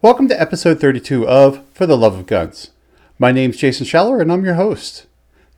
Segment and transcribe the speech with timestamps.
[0.00, 2.70] Welcome to episode 32 of For the Love of Guns.
[3.18, 5.08] My name's Jason Schaller and I'm your host.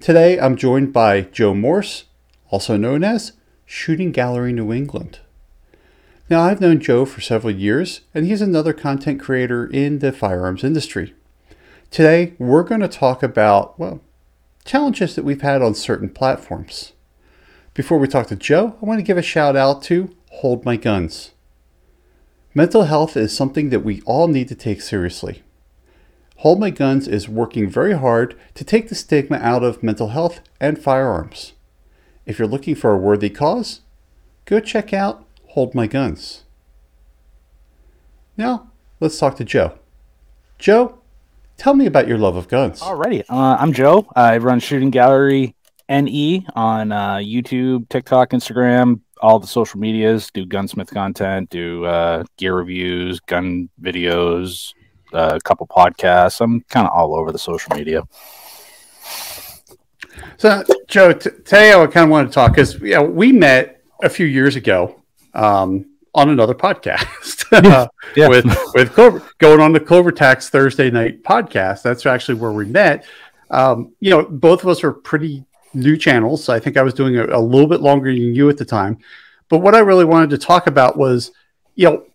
[0.01, 2.05] Today I'm joined by Joe Morse,
[2.49, 3.33] also known as
[3.67, 5.19] Shooting Gallery New England.
[6.31, 10.65] Now, I've known Joe for several years, and he's another content creator in the firearms
[10.65, 11.13] industry.
[11.91, 14.01] Today, we're going to talk about, well,
[14.65, 16.95] challenges that we've had on certain platforms.
[17.75, 20.77] Before we talk to Joe, I want to give a shout out to Hold My
[20.77, 21.33] Guns.
[22.53, 25.43] Mental health is something that we all need to take seriously.
[26.39, 30.41] Hold My Guns is working very hard to take the stigma out of mental health
[30.59, 31.53] and firearms.
[32.27, 33.81] If you're looking for a worthy cause,
[34.47, 36.43] go check out Hold My Guns.
[38.37, 39.79] Now, let's talk to Joe.
[40.59, 40.99] Joe,
[41.57, 42.81] tell me about your love of guns.
[42.81, 44.09] Alrighty, uh, I'm Joe.
[44.17, 45.55] I run Shooting Gallery
[45.89, 50.31] NE on uh, YouTube, TikTok, Instagram, all the social medias.
[50.33, 54.75] Do gunsmith content, do uh, gear reviews, gun videos,
[55.13, 56.41] a couple podcasts.
[56.41, 58.03] I'm kind of all over the social media.
[60.37, 63.83] So, Joe, t- today I kind of want to talk because you know, we met
[64.03, 65.01] a few years ago
[65.35, 68.29] um, on another podcast yeah.
[68.29, 71.83] with with Clover, going on the Clover Tax Thursday night podcast.
[71.83, 73.05] That's actually where we met.
[73.51, 76.49] Um, you know, both of us are pretty new channels.
[76.49, 78.99] I think I was doing a, a little bit longer than you at the time.
[79.49, 81.33] But what I really wanted to talk about was,
[81.75, 82.07] you know,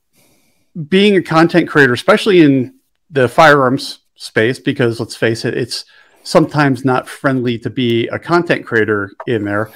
[0.89, 2.75] being a content creator, especially in
[3.09, 5.85] the firearms space because let's face it, it's
[6.23, 9.71] sometimes not friendly to be a content creator in there.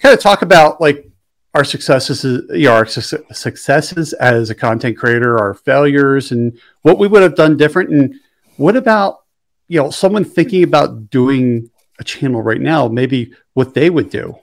[0.00, 1.10] Kind of talk about like
[1.54, 6.98] our successes, you know, our su- successes as a content creator, our failures, and what
[6.98, 7.90] we would have done different.
[7.90, 8.14] And
[8.56, 9.24] what about
[9.66, 14.38] you know someone thinking about doing a channel right now, maybe what they would do.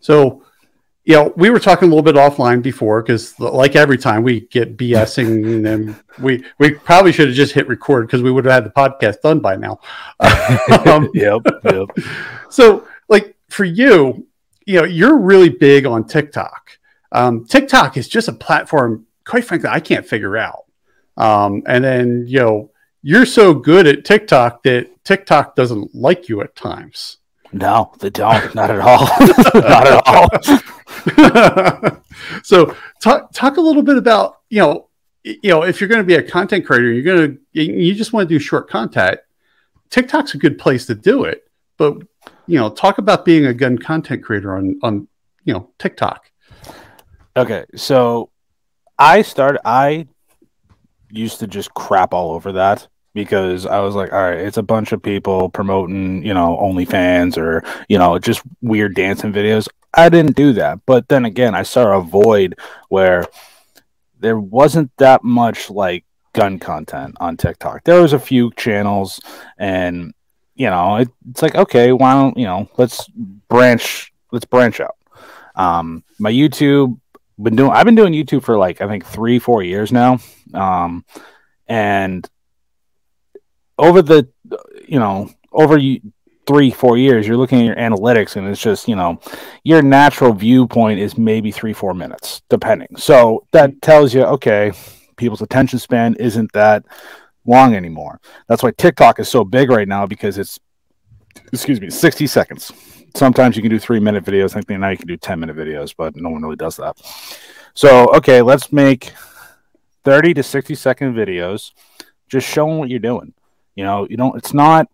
[0.00, 0.44] So
[1.04, 4.42] you know, we were talking a little bit offline before because, like every time, we
[4.42, 8.54] get BSing, and we we probably should have just hit record because we would have
[8.54, 9.80] had the podcast done by now.
[10.86, 11.88] um, yep, yep.
[12.50, 14.26] So, like for you,
[14.66, 16.78] you know, you're really big on TikTok.
[17.12, 20.64] Um, TikTok is just a platform, quite frankly, I can't figure out.
[21.16, 22.69] Um, and then, you know,
[23.02, 27.18] you're so good at TikTok that TikTok doesn't like you at times.
[27.52, 28.54] No, they don't.
[28.54, 29.04] Not at all.
[29.54, 30.28] Not at all.
[32.42, 34.88] so talk talk a little bit about you know
[35.24, 38.12] you know if you're going to be a content creator, you're going to you just
[38.12, 39.18] want to do short content.
[39.90, 41.42] TikTok's a good place to do it,
[41.76, 41.96] but
[42.46, 45.08] you know talk about being a gun content creator on on
[45.44, 46.30] you know TikTok.
[47.36, 48.30] Okay, so
[48.98, 49.60] I started.
[49.64, 50.06] I
[51.10, 54.62] used to just crap all over that because I was like, all right, it's a
[54.62, 59.68] bunch of people promoting, you know, OnlyFans or, you know, just weird dancing videos.
[59.92, 60.80] I didn't do that.
[60.86, 62.56] But then again, I saw a void
[62.88, 63.26] where
[64.18, 67.84] there wasn't that much like gun content on TikTok.
[67.84, 69.20] There was a few channels
[69.58, 70.14] and
[70.60, 74.96] you know, it, it's like, okay, why don't, you know, let's branch, let's branch out.
[75.54, 77.00] Um, my YouTube
[77.42, 80.18] been doing, I've been doing YouTube for like, I think three, four years now.
[80.54, 81.04] Um,
[81.66, 82.28] and
[83.80, 84.28] over the
[84.86, 85.78] you know over
[86.46, 89.18] three four years you're looking at your analytics and it's just you know
[89.64, 94.70] your natural viewpoint is maybe three four minutes depending so that tells you okay
[95.16, 96.84] people's attention span isn't that
[97.46, 100.58] long anymore that's why tiktok is so big right now because it's
[101.52, 102.72] excuse me 60 seconds
[103.14, 105.56] sometimes you can do three minute videos i think now you can do 10 minute
[105.56, 106.96] videos but no one really does that
[107.74, 109.12] so okay let's make
[110.04, 111.72] 30 to 60 second videos
[112.28, 113.34] just showing what you're doing
[113.80, 114.36] you know, you don't.
[114.36, 114.88] It's not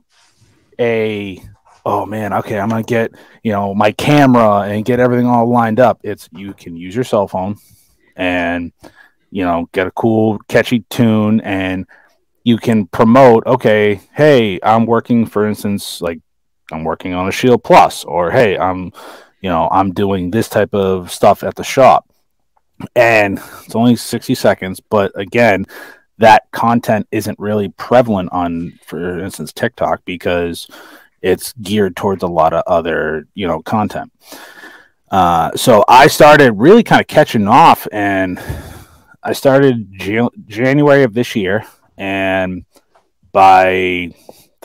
[0.78, 1.42] a
[1.84, 3.10] oh man, okay, I'm gonna get
[3.42, 5.98] you know my camera and get everything all lined up.
[6.04, 7.56] It's you can use your cell phone
[8.14, 8.72] and
[9.32, 11.86] you know get a cool catchy tune and
[12.44, 16.20] you can promote okay hey i'm working for instance like
[16.72, 18.92] i'm working on a shield plus or hey i'm
[19.40, 22.08] you know i'm doing this type of stuff at the shop
[22.94, 25.64] and it's only 60 seconds but again
[26.18, 30.66] that content isn't really prevalent on, for instance, TikTok because
[31.22, 34.12] it's geared towards a lot of other, you know, content.
[35.10, 38.40] Uh, so I started really kind of catching off, and
[39.22, 39.92] I started
[40.46, 41.64] January of this year,
[41.96, 42.64] and
[43.32, 44.12] by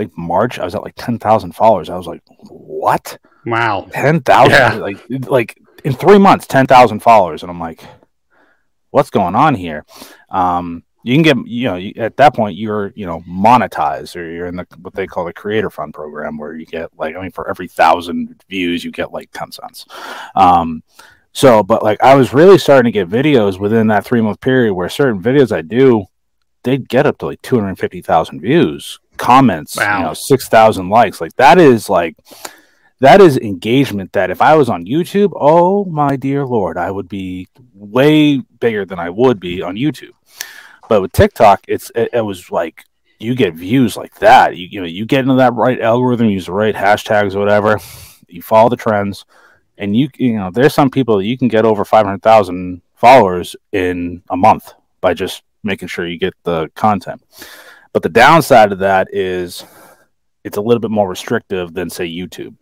[0.01, 1.89] Think March, I was at like ten thousand followers.
[1.89, 3.17] I was like, "What?
[3.45, 4.51] Wow, ten thousand!
[4.51, 4.73] Yeah.
[4.73, 7.83] Like, like in three months, ten thousand followers!" And I'm like,
[8.89, 9.85] "What's going on here?"
[10.29, 14.47] Um, you can get you know at that point you're you know monetized or you're
[14.47, 17.31] in the what they call the creator fund program where you get like i mean
[17.31, 19.87] for every thousand views you get like 10 cents
[20.35, 20.83] um
[21.31, 24.75] so but like i was really starting to get videos within that three month period
[24.75, 26.05] where certain videos i do
[26.63, 29.99] they'd get up to like 250,000 views, comments, wow.
[29.99, 31.21] you know, 6,000 likes.
[31.21, 32.17] Like that is like
[32.99, 37.07] that is engagement that if I was on YouTube, oh my dear lord, I would
[37.07, 40.13] be way bigger than I would be on YouTube.
[40.89, 42.83] But with TikTok, it's it, it was like
[43.19, 44.57] you get views like that.
[44.57, 47.79] You, you know, you get into that right algorithm, use the right hashtags or whatever.
[48.27, 49.25] You follow the trends,
[49.77, 52.81] and you you know, there's some people that you can get over five hundred thousand
[52.95, 57.21] followers in a month by just making sure you get the content.
[57.93, 59.63] But the downside of that is
[60.43, 62.55] it's a little bit more restrictive than say YouTube.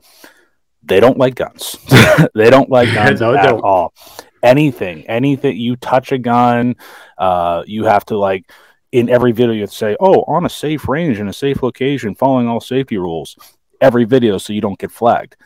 [0.84, 1.78] They don't like guns.
[2.36, 3.62] they don't like guns no, at don't.
[3.62, 3.94] all.
[4.42, 6.76] Anything, anything you touch a gun,
[7.18, 8.50] uh, you have to like
[8.92, 12.48] in every video you say, "Oh, on a safe range in a safe location, following
[12.48, 13.36] all safety rules."
[13.82, 15.38] Every video, so you don't get flagged.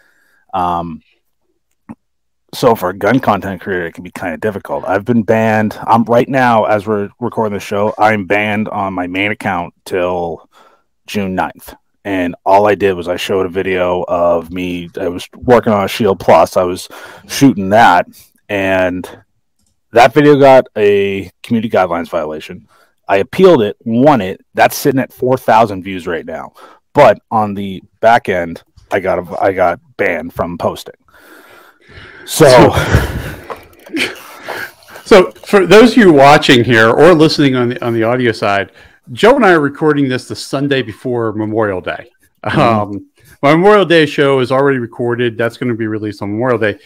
[0.54, 1.02] Um,
[2.54, 4.86] so for a gun content creator, it can be kind of difficult.
[4.86, 5.78] I've been banned.
[5.88, 7.94] I'm right now as we're recording the show.
[7.98, 10.50] I'm banned on my main account till
[11.08, 14.90] June 9th and all I did was I showed a video of me.
[15.00, 16.58] I was working on a Shield Plus.
[16.58, 16.90] I was
[17.28, 18.08] shooting that,
[18.50, 19.08] and
[19.92, 22.68] that video got a community guidelines violation.
[23.08, 24.42] I appealed it, won it.
[24.54, 26.54] That's sitting at four thousand views right now.
[26.94, 30.96] But on the back end, I got a, I got banned from posting.
[32.26, 32.46] So,
[35.04, 38.72] so for those of you watching here or listening on the on the audio side,
[39.12, 42.10] Joe and I are recording this the Sunday before Memorial Day.
[42.46, 42.60] Mm-hmm.
[42.60, 43.08] Um,
[43.42, 45.38] my Memorial Day show is already recorded.
[45.38, 46.80] That's going to be released on Memorial Day.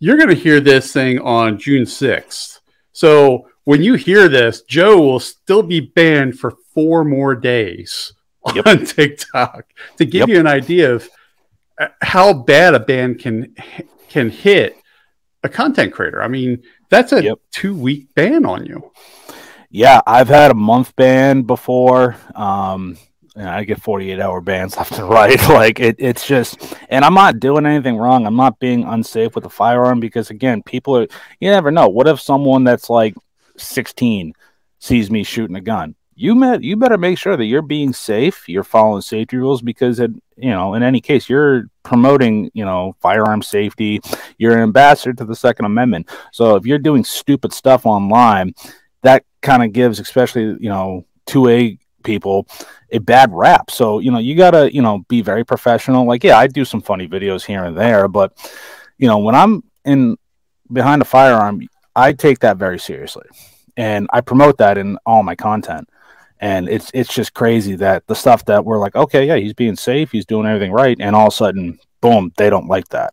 [0.00, 2.60] You're going to hear this thing on June 6th.
[2.92, 8.12] So when you hear this, Joe will still be banned for four more days
[8.54, 8.66] yep.
[8.66, 10.28] on TikTok to give yep.
[10.28, 11.08] you an idea of
[11.78, 13.54] uh, how bad a ban can
[14.08, 14.76] can hit
[15.42, 16.22] a content creator.
[16.22, 17.38] I mean, that's a yep.
[17.52, 18.90] two week ban on you
[19.70, 22.16] yeah, I've had a month ban before.
[22.34, 22.98] Um,
[23.36, 25.40] and I get 48 hour bans left and right.
[25.48, 28.26] Like it, it's just, and I'm not doing anything wrong.
[28.26, 31.06] I'm not being unsafe with a firearm because again, people are,
[31.38, 31.88] you never know.
[31.88, 33.14] What if someone that's like
[33.56, 34.34] 16
[34.80, 35.94] sees me shooting a gun?
[36.20, 38.46] You met, you better make sure that you're being safe.
[38.46, 42.94] You're following safety rules because it, you know, in any case, you're promoting, you know,
[43.00, 44.02] firearm safety.
[44.36, 46.10] You're an ambassador to the Second Amendment.
[46.30, 48.54] So if you're doing stupid stuff online,
[49.00, 52.46] that kind of gives, especially you know, two A people
[52.92, 53.70] a bad rap.
[53.70, 56.04] So you know, you gotta you know be very professional.
[56.04, 58.36] Like, yeah, I do some funny videos here and there, but
[58.98, 60.18] you know, when I'm in
[60.70, 61.62] behind a firearm,
[61.96, 63.24] I take that very seriously,
[63.78, 65.88] and I promote that in all my content.
[66.40, 69.76] And it's it's just crazy that the stuff that we're like, okay, yeah, he's being
[69.76, 73.12] safe, he's doing everything right, and all of a sudden, boom, they don't like that.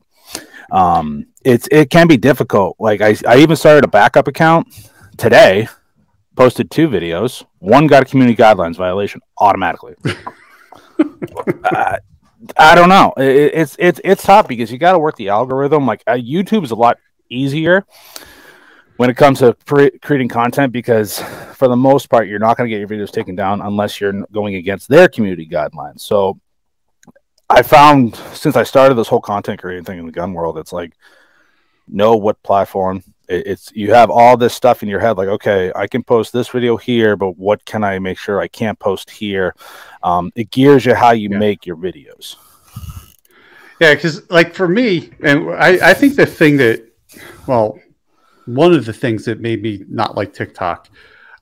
[0.72, 2.78] Um, it's it can be difficult.
[2.80, 4.68] Like I, I even started a backup account
[5.18, 5.68] today
[6.38, 7.44] posted two videos.
[7.60, 9.96] One got a community guidelines violation automatically.
[11.64, 11.98] uh,
[12.58, 13.14] I don't know.
[13.18, 15.86] It, it's it's it's tough because you got to work the algorithm.
[15.86, 16.98] Like uh, YouTube is a lot
[17.30, 17.86] easier
[18.98, 21.20] when it comes to pre- creating content because
[21.54, 24.26] for the most part you're not going to get your videos taken down unless you're
[24.32, 26.02] going against their community guidelines.
[26.02, 26.40] So
[27.50, 30.74] I found since I started this whole content creating thing in the gun world, it's
[30.74, 30.94] like
[31.88, 35.86] know what platform it's you have all this stuff in your head like okay i
[35.88, 39.54] can post this video here but what can i make sure i can't post here
[40.04, 41.38] um, it gears you how you yeah.
[41.38, 42.36] make your videos
[43.80, 46.86] yeah because like for me and I, I think the thing that
[47.48, 47.80] well
[48.48, 50.90] one of the things that made me not like tiktok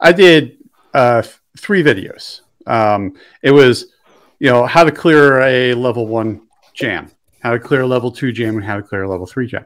[0.02, 0.58] i did
[0.94, 1.22] uh,
[1.58, 3.94] three videos um, it was
[4.40, 6.42] you know how to clear a level one
[6.74, 7.10] jam
[7.42, 9.66] how to clear a level two jam and how to clear a level three jam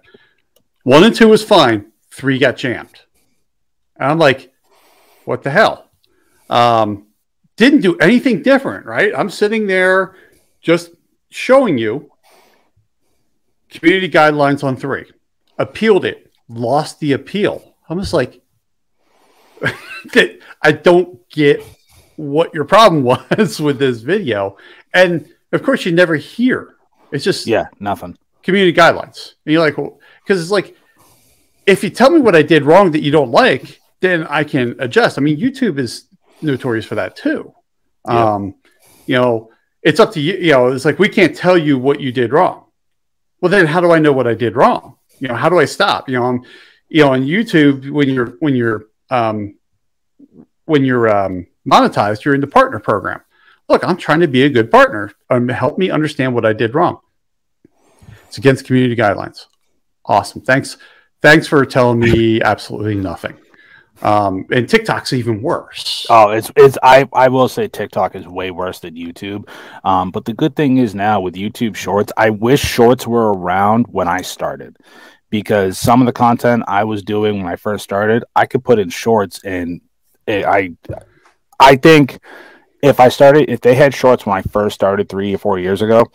[0.83, 3.01] one and two was fine three got jammed.
[3.95, 4.51] And I'm like,
[5.25, 5.89] what the hell?
[6.49, 7.07] Um,
[7.57, 9.13] didn't do anything different, right?
[9.15, 10.15] I'm sitting there
[10.61, 10.91] just
[11.29, 12.11] showing you
[13.69, 15.05] community guidelines on three,
[15.57, 17.75] appealed it, lost the appeal.
[17.87, 18.41] I'm just like,
[20.61, 21.63] I don't get
[22.15, 23.03] what your problem
[23.37, 24.57] was with this video.
[24.93, 26.75] And of course, you never hear.
[27.11, 28.17] It's just, yeah, nothing.
[28.43, 29.33] Community guidelines.
[29.45, 30.75] And you're like, because well, it's like,
[31.65, 34.75] if you tell me what I did wrong that you don't like, then I can
[34.79, 35.17] adjust.
[35.17, 36.05] I mean, YouTube is
[36.41, 37.53] notorious for that too.
[38.07, 38.33] Yeah.
[38.33, 38.55] Um,
[39.05, 39.51] you know,
[39.83, 40.35] it's up to you.
[40.35, 42.65] You know, it's like we can't tell you what you did wrong.
[43.41, 44.97] Well, then how do I know what I did wrong?
[45.19, 46.09] You know, how do I stop?
[46.09, 46.43] You know, I'm,
[46.87, 49.55] you know, on YouTube when you're when you're um,
[50.65, 53.21] when you're um, monetized, you're in the partner program.
[53.67, 55.11] Look, I'm trying to be a good partner.
[55.29, 56.99] Um, help me understand what I did wrong.
[58.27, 59.45] It's against community guidelines.
[60.05, 60.41] Awesome.
[60.41, 60.77] Thanks
[61.21, 63.37] Thanks for telling me absolutely nothing.
[64.01, 66.05] Um, and TikTok's even worse.
[66.09, 69.49] Oh, it's it's I I will say TikTok is way worse than YouTube.
[69.83, 73.87] Um, but the good thing is now with YouTube Shorts, I wish Shorts were around
[73.89, 74.77] when I started,
[75.29, 78.79] because some of the content I was doing when I first started, I could put
[78.79, 79.81] in Shorts, and
[80.25, 80.71] it, I
[81.59, 82.19] I think
[82.81, 85.81] if I started, if they had Shorts when I first started three or four years
[85.81, 86.09] ago,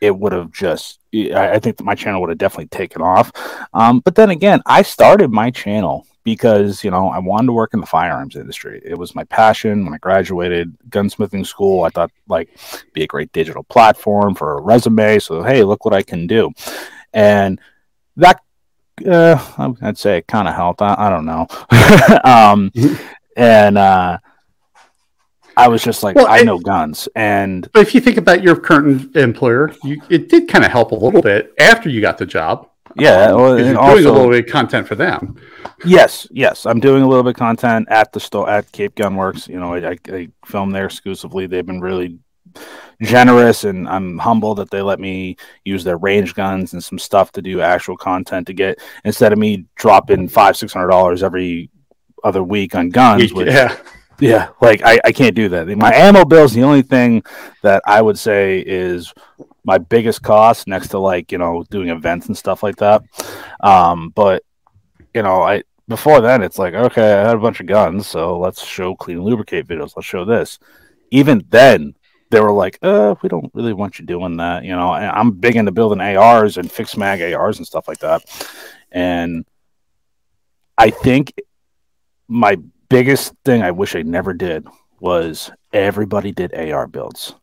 [0.00, 3.32] it would have just I think my channel would have definitely taken off.
[3.72, 7.74] Um, but then again, I started my channel because you know I wanted to work
[7.74, 8.80] in the firearms industry.
[8.84, 11.84] It was my passion when I graduated gunsmithing school.
[11.84, 12.48] I thought like
[12.92, 15.18] be a great digital platform for a resume.
[15.18, 16.50] So hey, look what I can do,
[17.12, 17.60] and
[18.16, 18.40] that
[19.06, 20.80] uh, I'd say it kind of helped.
[20.82, 21.46] I, I, don't know,
[22.24, 22.72] um,
[23.36, 24.18] and uh,
[25.56, 28.56] I was just like, well, I know guns, and but if you think about your
[28.56, 32.26] current employer, you, it did kind of help a little bit after you got the
[32.26, 32.70] job.
[32.96, 35.36] Yeah, um, well, you're also, doing a little bit of content for them.
[35.84, 39.48] Yes, yes, I'm doing a little bit of content at the store at Cape Gunworks.
[39.48, 41.46] You know, I, I, I film there exclusively.
[41.46, 42.18] They've been really
[43.02, 47.32] generous, and I'm humbled that they let me use their range guns and some stuff
[47.32, 51.70] to do actual content to get instead of me dropping five six hundred dollars every
[52.22, 53.32] other week on guns.
[53.32, 53.76] Which, yeah.
[54.20, 55.66] Yeah, like I, I can't do that.
[55.76, 57.24] My ammo bill is the only thing
[57.62, 59.12] that I would say is
[59.64, 63.02] my biggest cost next to like you know doing events and stuff like that.
[63.60, 64.44] Um, but
[65.14, 68.38] you know, I before then it's like okay, I had a bunch of guns, so
[68.38, 69.92] let's show clean lubricate videos.
[69.96, 70.58] Let's show this.
[71.10, 71.94] Even then,
[72.30, 74.64] they were like, uh, we don't really want you doing that.
[74.64, 78.22] You know, I'm big into building ARs and fixed mag ARs and stuff like that.
[78.90, 79.44] And
[80.76, 81.32] I think
[82.28, 82.56] my
[82.88, 84.66] biggest thing I wish I never did
[85.00, 87.34] was everybody did AR builds.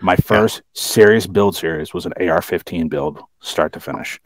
[0.00, 0.62] My first yeah.
[0.74, 4.20] serious build series was an AR-15 build, start to finish,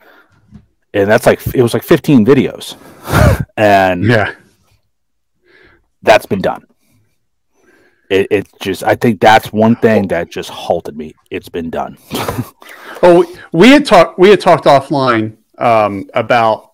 [0.92, 2.76] and that's like it was like 15 videos,
[3.56, 4.34] and yeah,
[6.02, 6.66] that's been done.
[8.10, 11.14] It, it just I think that's one thing that just halted me.
[11.30, 11.96] It's been done.
[13.02, 16.72] oh, we had talked we had talked offline um, about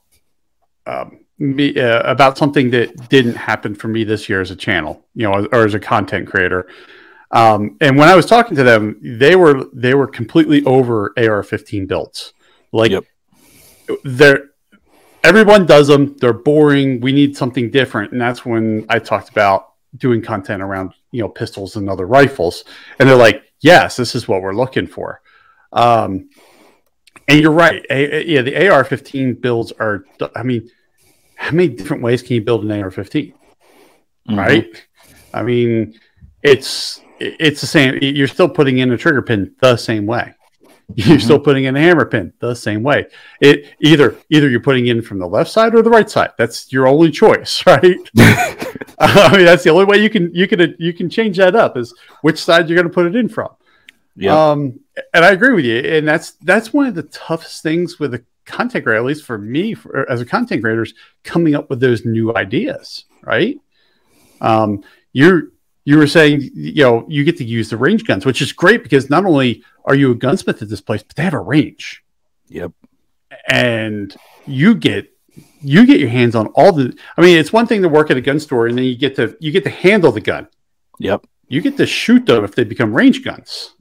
[0.87, 5.05] um, me uh, about something that didn't happen for me this year as a channel,
[5.15, 6.67] you know, or as a content creator.
[7.31, 11.87] Um, and when I was talking to them, they were they were completely over AR-15
[11.87, 12.33] builds.
[12.73, 13.05] Like yep.
[14.05, 14.51] they're
[15.25, 16.17] everyone does them.
[16.19, 17.01] They're boring.
[17.01, 21.29] We need something different, and that's when I talked about doing content around you know
[21.29, 22.65] pistols and other rifles.
[22.99, 25.21] And they're like, "Yes, this is what we're looking for."
[25.73, 26.31] Um,
[27.27, 27.85] and you're right.
[27.91, 30.05] A, yeah, the AR-15 builds are.
[30.35, 30.71] I mean,
[31.37, 33.33] how many different ways can you build an AR-15?
[33.33, 34.39] Mm-hmm.
[34.39, 34.87] Right.
[35.33, 35.99] I mean,
[36.43, 37.99] it's it's the same.
[38.01, 40.35] You're still putting in a trigger pin the same way.
[40.95, 41.25] You're mm-hmm.
[41.25, 43.07] still putting in a hammer pin the same way.
[43.43, 46.31] It either either you're putting in from the left side or the right side.
[46.39, 47.83] That's your only choice, right?
[48.99, 51.77] I mean, that's the only way you can you can you can change that up
[51.77, 53.51] is which side you're going to put it in from.
[54.17, 54.51] Yeah.
[54.51, 54.81] Um,
[55.13, 55.79] and I agree with you.
[55.79, 59.39] And that's that's one of the toughest things with a content creator, at least for
[59.39, 63.59] me, for, as a content creator, is coming up with those new ideas, right?
[64.41, 64.83] Um,
[65.13, 65.49] you're
[65.89, 68.83] you were saying, you know, you get to use the range guns, which is great
[68.83, 72.05] because not only are you a gunsmith at this place, but they have a range.
[72.49, 72.73] Yep.
[73.49, 74.15] And
[74.45, 75.11] you get
[75.63, 78.19] you get your hands on all the I mean, it's one thing to work at
[78.19, 80.49] a gun store and then you get to you get to handle the gun.
[80.99, 81.27] Yep.
[81.49, 83.73] You get to shoot them if they become range guns.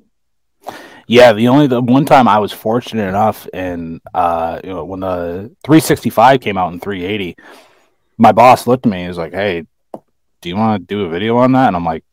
[1.08, 5.02] Yeah, the only the one time I was fortunate enough and uh you know when
[5.02, 7.36] the 365 came out in 380,
[8.18, 9.66] my boss looked at me and was like, Hey,
[10.48, 11.68] do you want to do a video on that?
[11.68, 12.06] And I'm like,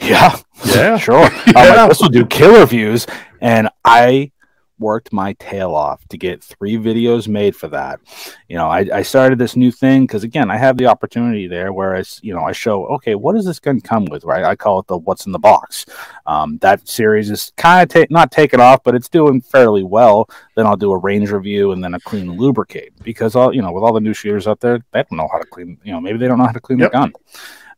[0.00, 1.20] yeah, yeah, sure.
[1.20, 1.42] yeah.
[1.56, 3.06] I'm like, this will do killer views.
[3.42, 4.32] And I
[4.78, 8.00] worked my tail off to get three videos made for that.
[8.48, 11.72] You know, I, I started this new thing because again, I have the opportunity there
[11.72, 14.42] where I, you know, I show, okay, what does this gun come with, right?
[14.42, 15.84] I call it the what's in the box.
[16.26, 20.28] Um, that series is kind of ta- not taken off, but it's doing fairly well.
[20.56, 23.70] Then I'll do a range review and then a clean lubricate because all, you know,
[23.70, 26.00] with all the new shooters out there, they don't know how to clean, you know,
[26.00, 26.90] maybe they don't know how to clean yep.
[26.90, 27.12] the gun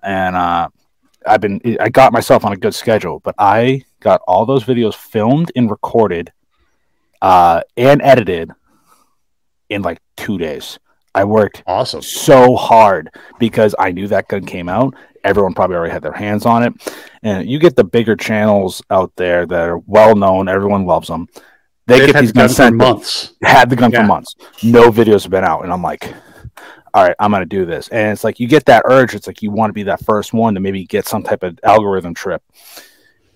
[0.05, 0.69] and uh,
[1.27, 4.95] I've been I got myself on a good schedule, but I got all those videos
[4.95, 6.33] filmed and recorded
[7.23, 8.51] uh, and edited
[9.69, 10.79] in like two days.
[11.15, 13.09] I worked awesome so hard
[13.39, 14.95] because I knew that gun came out.
[15.23, 16.73] Everyone probably already had their hands on it,
[17.23, 20.49] and you get the bigger channels out there that are well known.
[20.49, 21.29] Everyone loves them.
[21.87, 23.35] They They've get these guns for months.
[23.43, 24.03] Had the gun yeah.
[24.03, 24.35] for months.
[24.63, 26.13] No videos have been out, and I'm like,
[26.95, 27.89] all right, I'm going to do this.
[27.89, 29.15] And it's like you get that urge.
[29.15, 31.59] It's like you want to be that first one to maybe get some type of
[31.65, 32.43] algorithm trip.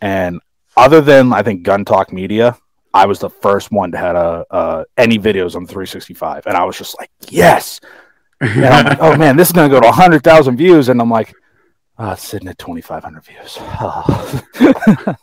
[0.01, 0.41] And
[0.77, 2.57] other than I think Gun Talk Media,
[2.95, 6.65] I was the first one to have a, uh, any videos on 365, and I
[6.65, 7.81] was just like, yes,
[8.41, 11.11] and I'm like, oh man, this is gonna go to hundred thousand views, and I'm
[11.11, 11.35] like,
[11.99, 13.59] oh, it's sitting at twenty five hundred views.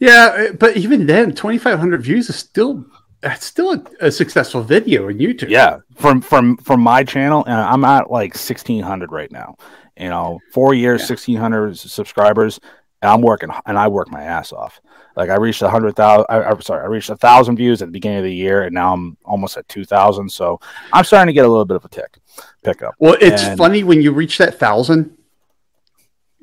[0.00, 2.86] Yeah, but even then, twenty five hundred views is still
[3.20, 5.50] that's still a, a, successful video on YouTube.
[5.50, 9.56] Yeah, from from from my channel, and I'm at like sixteen hundred right now.
[9.96, 11.06] You know, four years, yeah.
[11.06, 12.60] sixteen hundred subscribers,
[13.02, 14.80] and I'm working, and I work my ass off.
[15.16, 16.26] Like I reached a hundred thousand.
[16.30, 18.94] I'm sorry, I reached a thousand views at the beginning of the year, and now
[18.94, 20.30] I'm almost at two thousand.
[20.30, 20.60] So
[20.92, 22.18] I'm starting to get a little bit of a tick
[22.64, 22.94] pickup.
[22.98, 25.16] Well, it's and, funny when you reach that thousand.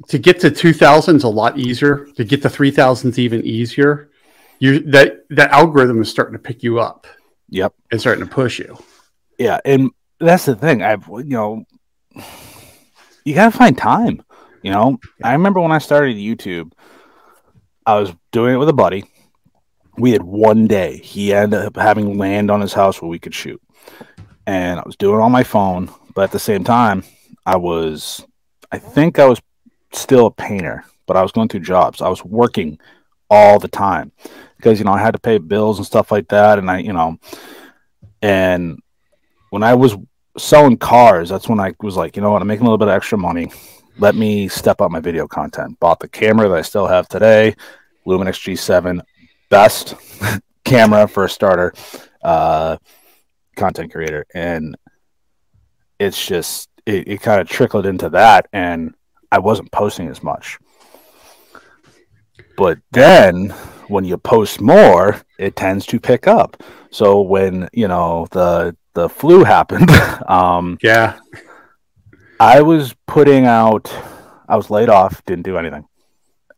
[0.10, 2.06] To get to two thousand is a lot easier.
[2.18, 4.12] To get to three thousand is even easier
[4.60, 7.08] you that that algorithm is starting to pick you up.
[7.50, 8.78] Yep, and starting to push you.
[9.38, 10.82] Yeah, and that's the thing.
[10.82, 11.66] I've you know,
[13.24, 14.24] you gotta find time.
[14.64, 16.72] You know, I remember when I started YouTube,
[17.86, 19.06] I was doing it with a buddy.
[19.98, 20.98] We had one day.
[20.98, 23.62] He ended up having land on his house where we could shoot,
[24.46, 25.90] and I was doing it on my phone.
[26.14, 27.04] But at the same time,
[27.46, 28.26] I was,
[28.72, 29.40] I think I was
[29.94, 32.02] still a painter, but I was going through jobs.
[32.02, 32.80] I was working
[33.30, 34.12] all the time
[34.58, 36.94] because you know I had to pay bills and stuff like that, and I you
[36.94, 37.18] know,
[38.22, 38.80] and
[39.50, 39.96] when I was
[40.38, 42.90] selling cars, that's when I was like, you know what, I'm making a little bit
[42.90, 43.52] of extra money.
[43.98, 45.80] Let me step up my video content.
[45.80, 47.56] Bought the camera that I still have today,
[48.06, 49.02] Lumix G7,
[49.50, 49.96] best
[50.64, 51.74] camera for a starter,
[52.22, 52.78] uh,
[53.56, 54.78] content creator, and
[56.00, 58.94] it's just it, it kind of trickled into that, and
[59.32, 60.60] I wasn't posting as much.
[62.56, 63.54] But then
[63.90, 66.62] when you post more, it tends to pick up.
[66.92, 69.90] So when you know the the flu happened,
[70.28, 71.20] um, yeah,
[72.40, 73.94] I was putting out.
[74.50, 75.86] I was laid off, didn't do anything.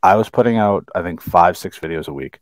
[0.01, 2.39] I was putting out, I think, five six videos a week.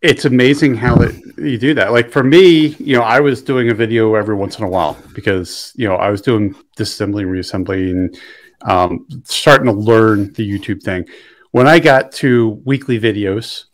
[0.00, 1.92] It's amazing how that you do that.
[1.92, 4.96] Like for me, you know, I was doing a video every once in a while
[5.14, 8.18] because you know I was doing disassembly and reassembly and
[8.62, 11.06] um, starting to learn the YouTube thing
[11.52, 13.66] when I got to weekly videos,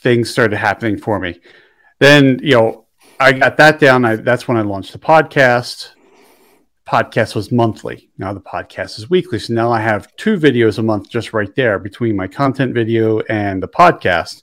[0.00, 1.40] things started happening for me.
[2.00, 2.86] Then, you know,
[3.20, 4.04] I got that down.
[4.04, 5.90] I, that's when I launched the podcast.
[6.86, 8.10] Podcast was monthly.
[8.16, 9.38] Now the podcast is weekly.
[9.38, 13.20] So now I have two videos a month just right there between my content video
[13.20, 14.42] and the podcast.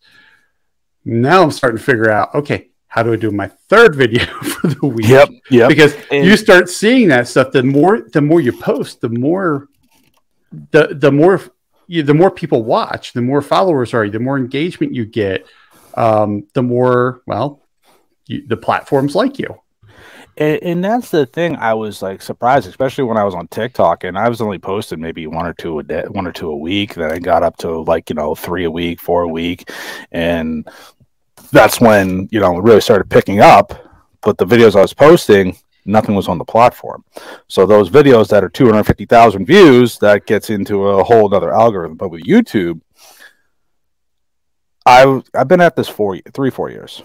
[1.04, 4.68] Now I'm starting to figure out, okay, how do I do my third video for
[4.68, 5.08] the week?
[5.08, 5.30] Yep.
[5.50, 5.70] Yep.
[5.70, 7.52] Because and you start seeing that stuff.
[7.52, 9.68] The more the more you post, the more
[10.72, 11.42] the the more
[11.88, 15.46] you, the more people watch, the more followers are you, the more engagement you get,
[15.96, 17.62] um, the more well,
[18.28, 19.60] you, the platforms like you.
[20.38, 21.56] And, and, that's the thing.
[21.56, 25.00] I was like surprised, especially when I was on TikTok, and I was only posting
[25.00, 26.96] maybe one or two a day, one or two a week.
[26.96, 29.70] Then I got up to like you know three a week, four a week,
[30.12, 30.68] and
[31.54, 33.74] that's when you know really started picking up.
[34.24, 37.04] But the videos I was posting, nothing was on the platform.
[37.48, 41.96] So those videos that are 250,000 views, that gets into a whole other algorithm.
[41.96, 42.82] But with YouTube,
[44.86, 47.02] I I've been at this for three four years.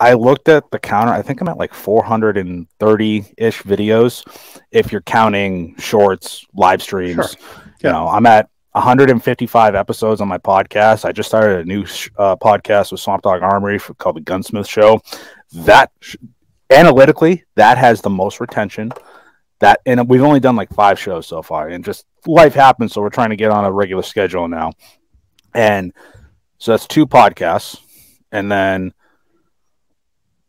[0.00, 1.12] I looked at the counter.
[1.12, 4.22] I think I'm at like 430 ish videos,
[4.70, 7.14] if you're counting shorts, live streams.
[7.14, 7.26] Sure.
[7.80, 7.88] Yeah.
[7.88, 11.04] You know, I'm at 155 episodes on my podcast.
[11.04, 11.82] I just started a new
[12.16, 15.00] uh, podcast with Swamp Dog Armory for, called the Gunsmith Show.
[15.52, 15.90] That
[16.70, 18.92] analytically, that has the most retention.
[19.60, 23.00] That and we've only done like five shows so far, and just life happens, so
[23.00, 24.72] we're trying to get on a regular schedule now.
[25.54, 25.92] And
[26.58, 27.80] so that's two podcasts,
[28.30, 28.92] and then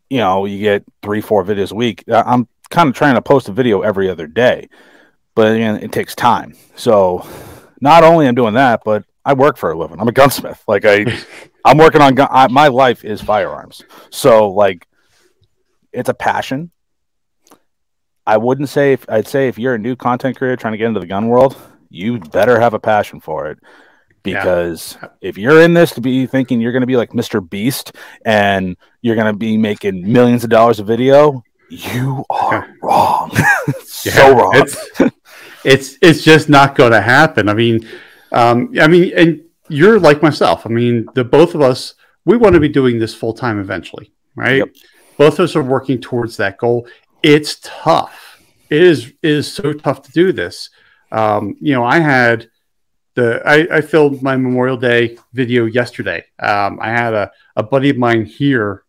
[0.08, 2.04] you know you get three, four videos a week.
[2.08, 4.68] I'm kind of trying to post a video every other day,
[5.34, 6.54] but again, it takes time.
[6.76, 7.26] So
[7.80, 10.00] not only I'm doing that, but I work for a living.
[10.00, 10.62] I'm a gunsmith.
[10.68, 11.20] Like I,
[11.64, 12.28] I'm working on gun.
[12.30, 13.82] I, my life is firearms.
[14.10, 14.86] So like
[15.92, 16.70] it's a passion.
[18.26, 20.86] I wouldn't say if I'd say if you're a new content creator trying to get
[20.86, 21.56] into the gun world,
[21.88, 23.58] you better have a passion for it.
[24.22, 25.08] Because yeah.
[25.22, 27.48] if you're in this to be thinking you're going to be like Mr.
[27.48, 33.30] Beast and you're going to be making millions of dollars a video, you are wrong.
[33.84, 34.52] so yeah, wrong.
[34.54, 35.00] It's,
[35.64, 37.48] it's it's just not going to happen.
[37.48, 37.88] I mean,
[38.32, 40.66] um, I mean, and you're like myself.
[40.66, 41.94] I mean, the both of us
[42.26, 44.58] we want to be doing this full time eventually, right?
[44.58, 44.68] Yep
[45.20, 46.88] both of us are working towards that goal.
[47.22, 48.42] It's tough.
[48.70, 50.70] It is it is so tough to do this.
[51.12, 52.48] Um, you know, I had
[53.16, 56.24] the I, I, filmed my Memorial Day video yesterday.
[56.38, 58.84] Um, I had a, a buddy of mine here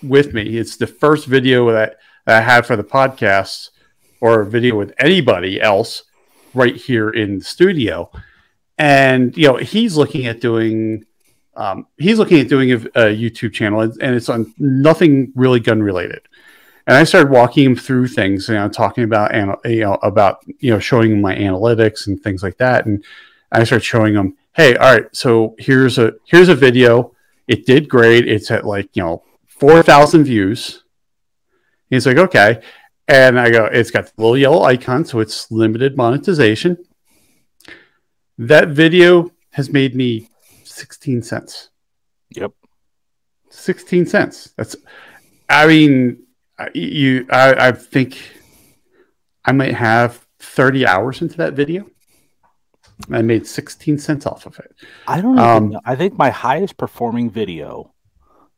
[0.00, 0.58] with me.
[0.58, 3.70] It's the first video that, that I had for the podcast
[4.20, 6.04] or a video with anybody else
[6.54, 8.12] right here in the studio.
[8.78, 11.04] And you know, he's looking at doing
[11.56, 15.60] um, he's looking at doing a, a YouTube channel, and, and, it's on nothing really
[15.60, 16.22] gun related.
[16.86, 20.72] and I started walking him through things, you know, talking about you know about you
[20.72, 23.04] know showing my analytics and things like that, and
[23.52, 27.12] I started showing him, hey, all right, so here's a here's a video.
[27.46, 28.26] It did great.
[28.26, 30.82] It's at like you know four thousand views.
[31.90, 32.62] He's like, okay,
[33.06, 36.78] and I go, it's got the little yellow icon, so it's limited monetization.
[38.38, 40.28] That video has made me
[40.74, 41.70] sixteen cents.
[42.30, 42.52] Yep,
[43.50, 44.52] sixteen cents.
[44.56, 44.76] That's,
[45.48, 46.24] I mean
[46.74, 48.18] you I, I think
[49.44, 51.86] I might have 30 hours into that video.
[53.10, 54.72] I made 16 cents off of it.
[55.06, 55.80] I don't um, know.
[55.84, 57.92] I think my highest performing video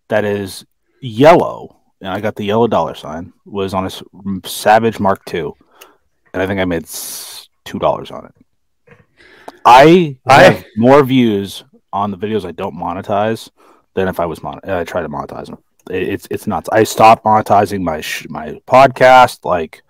[0.09, 0.65] that is
[1.01, 5.53] yellow, and I got the yellow dollar sign, was on a Savage Mark II.
[6.35, 8.99] And I think I made $2 on it.
[9.65, 11.65] I, I have more views
[11.97, 13.51] on the videos I don't monetize
[13.95, 15.59] than if I was mon- I try to monetize them
[15.91, 16.69] it's it's nuts.
[16.71, 19.45] I stopped monetizing my sh- my podcast.
[19.45, 19.83] Like,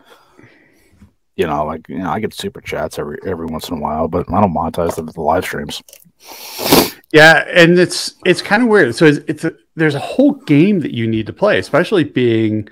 [1.37, 4.09] you know, like you know, I get super chats every every once in a while,
[4.09, 5.83] but I don't monetize the, the live streams.
[7.13, 8.95] Yeah, and it's it's kind of weird.
[8.95, 12.69] So it's, it's a, there's a whole game that you need to play, especially being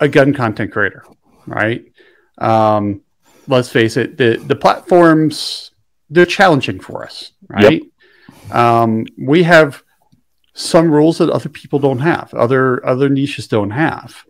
[0.00, 1.04] a gun content creator,
[1.46, 1.84] right?
[2.38, 3.02] Um,
[3.46, 5.70] let's face it, the the platforms
[6.08, 7.72] they're challenging for us, right?
[7.72, 7.82] Yep.
[8.50, 9.82] Um, we have
[10.54, 14.24] some rules that other people don't have, other other niches don't have.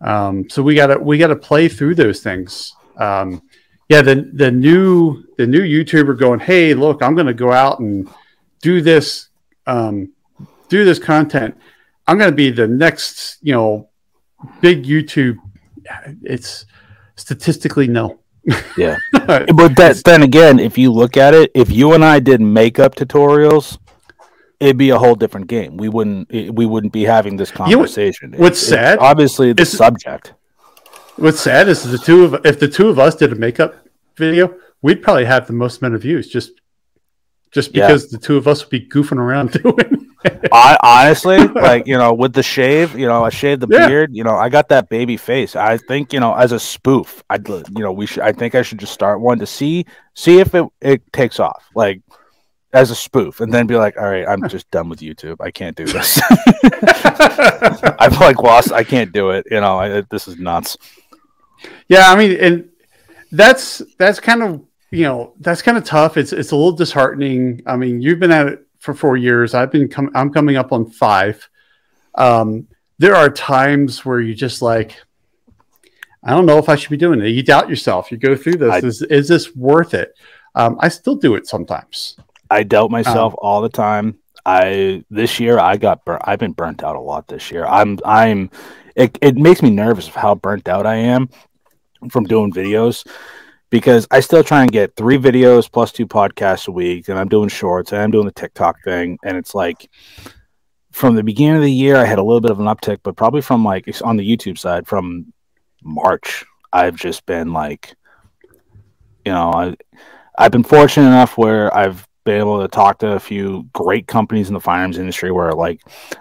[0.00, 2.74] Um, so we gotta we gotta play through those things.
[2.96, 3.42] Um,
[3.88, 8.08] yeah, the the new the new YouTuber going, hey, look, I'm gonna go out and
[8.60, 9.28] do this
[9.66, 10.12] um,
[10.68, 11.56] do this content.
[12.06, 13.88] I'm gonna be the next, you know,
[14.60, 15.36] big YouTube.
[16.22, 16.66] It's
[17.16, 18.18] statistically no.
[18.76, 22.40] Yeah, but that, then again, if you look at it, if you and I did
[22.40, 23.78] makeup tutorials,
[24.60, 25.76] it'd be a whole different game.
[25.76, 28.32] We wouldn't we wouldn't be having this conversation.
[28.32, 28.94] You know, what's it's, sad?
[28.94, 30.34] It's obviously, the subject.
[31.16, 33.74] What's sad is the two of if the two of us did a makeup
[34.16, 36.52] video, we'd probably have the most amount of views just
[37.50, 38.18] just because yeah.
[38.18, 40.14] the two of us would be goofing around doing.
[40.52, 43.86] I honestly like you know with the shave, you know, I shaved the yeah.
[43.86, 44.10] beard.
[44.14, 45.56] You know, I got that baby face.
[45.56, 48.22] I think you know as a spoof, I you know we should.
[48.22, 51.64] I think I should just start one to see see if it it takes off.
[51.74, 52.02] Like
[52.72, 55.36] as a spoof and then be like, all right, I'm just done with YouTube.
[55.40, 56.20] I can't do this.
[57.98, 58.72] I've like lost.
[58.72, 59.46] I can't do it.
[59.50, 60.76] You know, I, this is nuts.
[61.88, 62.68] Yeah, I mean, and
[63.32, 66.16] that's that's kind of you know that's kind of tough.
[66.16, 67.62] It's it's a little disheartening.
[67.66, 69.54] I mean, you've been at it for four years.
[69.54, 71.48] I've been com- I'm coming up on five.
[72.14, 72.66] Um,
[72.98, 75.00] there are times where you just like,
[76.24, 77.28] I don't know if I should be doing it.
[77.28, 78.10] You doubt yourself.
[78.10, 78.72] You go through this.
[78.72, 80.14] I, is, is this worth it?
[80.54, 82.16] Um, I still do it sometimes.
[82.50, 84.18] I doubt myself um, all the time.
[84.46, 86.22] I this year I got burnt.
[86.24, 87.66] I've been burnt out a lot this year.
[87.66, 88.50] I'm I'm
[88.96, 91.28] it, it makes me nervous of how burnt out I am
[92.10, 93.06] from doing videos
[93.70, 97.28] because I still try and get three videos plus two podcasts a week, and I'm
[97.28, 99.90] doing shorts and I'm doing the TikTok thing, and it's like
[100.92, 103.16] from the beginning of the year I had a little bit of an uptick, but
[103.16, 105.32] probably from like on the YouTube side from
[105.82, 107.94] March I've just been like,
[109.24, 109.76] you know, I
[110.38, 114.48] I've been fortunate enough where I've been able to talk to a few great companies
[114.48, 115.80] in the firearms industry where like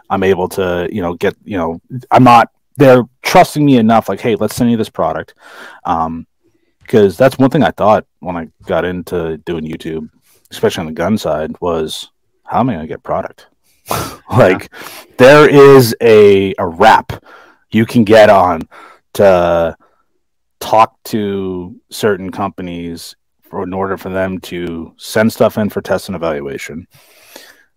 [0.10, 1.82] I'm able to, you know, get, you know,
[2.12, 5.34] I'm not they're trusting me enough like, hey, let's send you this product.
[5.84, 6.28] Um,
[6.88, 10.10] because that's one thing I thought when I got into doing YouTube,
[10.50, 12.10] especially on the gun side, was
[12.46, 13.48] how am I gonna get product?
[14.32, 15.06] like yeah.
[15.18, 17.24] there is a a wrap
[17.72, 18.62] you can get on
[19.16, 19.76] to
[20.60, 26.08] talk to certain companies for, in order for them to send stuff in for test
[26.08, 26.88] and evaluation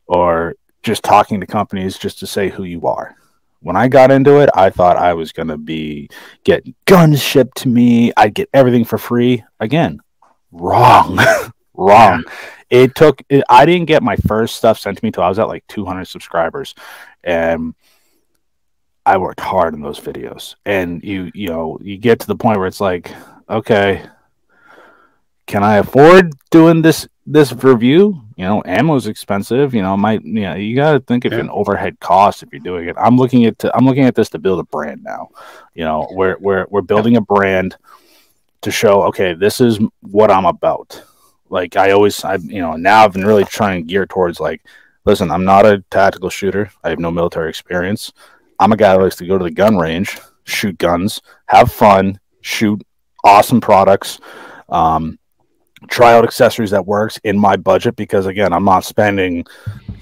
[0.07, 3.17] or just talking to companies just to say who you are.
[3.63, 6.09] When I got into it, I thought I was going to be
[6.45, 8.13] get guns shipped to me.
[8.17, 9.45] I'd get everything for free.
[9.61, 10.01] Again,
[10.51, 11.19] wrong.
[11.75, 12.25] wrong.
[12.27, 12.33] Yeah.
[12.71, 15.39] It took it, I didn't get my first stuff sent to me till I was
[15.39, 16.75] at like 200 subscribers
[17.25, 17.75] and
[19.05, 20.55] I worked hard in those videos.
[20.65, 23.13] And you you know, you get to the point where it's like,
[23.49, 24.07] okay,
[25.47, 28.21] can I afford doing this this review?
[28.37, 29.73] You know, ammo's expensive.
[29.73, 31.39] You know, might you know you got to think of yeah.
[31.39, 32.97] an overhead cost if you're doing it.
[32.99, 35.29] I'm looking at to, I'm looking at this to build a brand now.
[35.75, 37.77] You know, we're we're we're building a brand
[38.63, 41.03] to show okay, this is what I'm about.
[41.49, 44.63] Like I always, I you know now I've been really trying to gear towards like,
[45.05, 46.71] listen, I'm not a tactical shooter.
[46.83, 48.13] I have no military experience.
[48.59, 52.19] I'm a guy who likes to go to the gun range, shoot guns, have fun,
[52.41, 52.83] shoot
[53.23, 54.19] awesome products.
[54.69, 55.19] Um,
[55.89, 59.45] try out accessories that works in my budget because again i'm not spending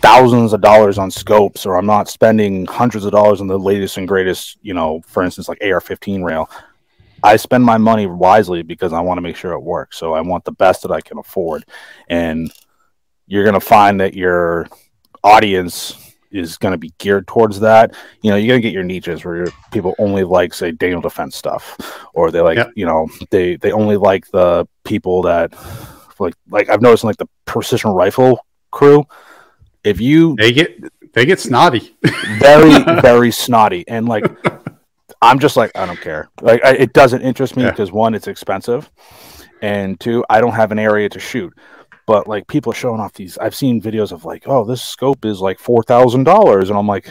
[0.01, 3.97] thousands of dollars on scopes or I'm not spending hundreds of dollars on the latest
[3.97, 6.49] and greatest, you know, for instance, like AR-15 rail.
[7.23, 9.99] I spend my money wisely because I want to make sure it works.
[9.99, 11.65] So I want the best that I can afford.
[12.09, 12.53] And
[13.27, 14.69] you're going to find that your
[15.25, 17.95] audience is going to be geared towards that.
[18.23, 21.37] You know, you're going to get your niches where people only like, say, Daniel Defense
[21.37, 21.77] stuff,
[22.15, 25.55] or they like, you know, they they only like the people that
[26.21, 29.05] like like I've noticed in like the precision rifle crew.
[29.85, 30.79] If you they get
[31.15, 31.97] they get snotty,
[32.39, 34.25] very very snotty, and like
[35.23, 36.29] I'm just like I don't care.
[36.41, 37.95] Like I, it doesn't interest me because yeah.
[37.95, 38.91] one, it's expensive,
[39.63, 41.53] and two, I don't have an area to shoot
[42.09, 45.41] but like people showing off these i've seen videos of like oh this scope is
[45.41, 47.09] like four thousand dollars and i'm like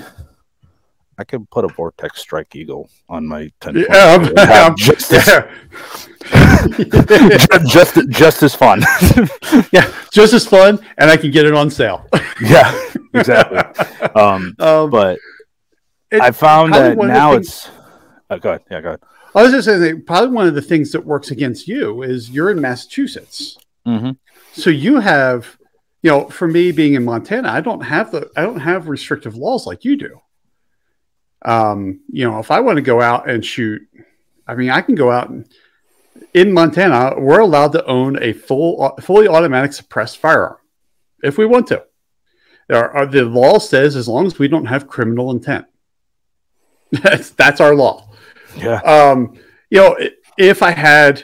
[1.19, 3.85] i could put a vortex strike eagle on my 10 yeah,
[4.67, 5.49] I'm, just, yeah.
[7.67, 8.81] just just as fun.
[9.71, 12.05] Yeah just as fun and i can get it on sale.
[12.41, 12.77] Yeah
[13.13, 13.59] exactly.
[14.15, 15.19] Um, um but
[16.11, 17.69] it, i found that now things, it's
[18.29, 18.63] oh, go ahead.
[18.69, 19.01] Yeah go ahead.
[19.35, 22.49] I was just saying probably one of the things that works against you is you're
[22.49, 23.57] in massachusetts.
[23.87, 24.11] Mm-hmm.
[24.57, 25.57] So you have,
[26.01, 29.35] you know, for me being in Montana, I don't have the I don't have restrictive
[29.35, 30.19] laws like you do.
[31.43, 33.83] Um, you know, if I want to go out and shoot,
[34.47, 35.47] I mean, I can go out and
[36.33, 40.57] in Montana, we're allowed to own a full fully automatic suppressed firearm
[41.23, 41.85] if we want to.
[42.67, 45.65] There are, the law says as long as we don't have criminal intent.
[46.91, 48.09] that's that's our law.
[48.57, 48.81] Yeah.
[48.81, 49.37] Um,
[49.69, 49.97] you know,
[50.37, 51.23] if I had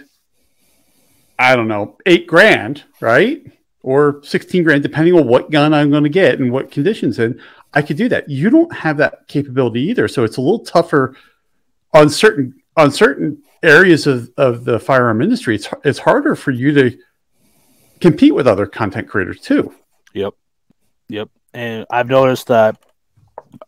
[1.39, 3.46] I don't know, eight grand, right?
[3.82, 7.41] Or 16 grand, depending on what gun I'm going to get and what conditions in,
[7.74, 8.30] I could do that.
[8.30, 10.08] You don't have that capability either.
[10.08, 11.15] So it's a little tougher
[11.93, 15.56] on certain on certain areas of, of the firearm industry.
[15.56, 16.98] It's it's harder for you to
[18.00, 19.74] compete with other content creators too.
[20.13, 20.34] Yep.
[21.10, 21.30] Yep.
[21.54, 22.78] And I've noticed that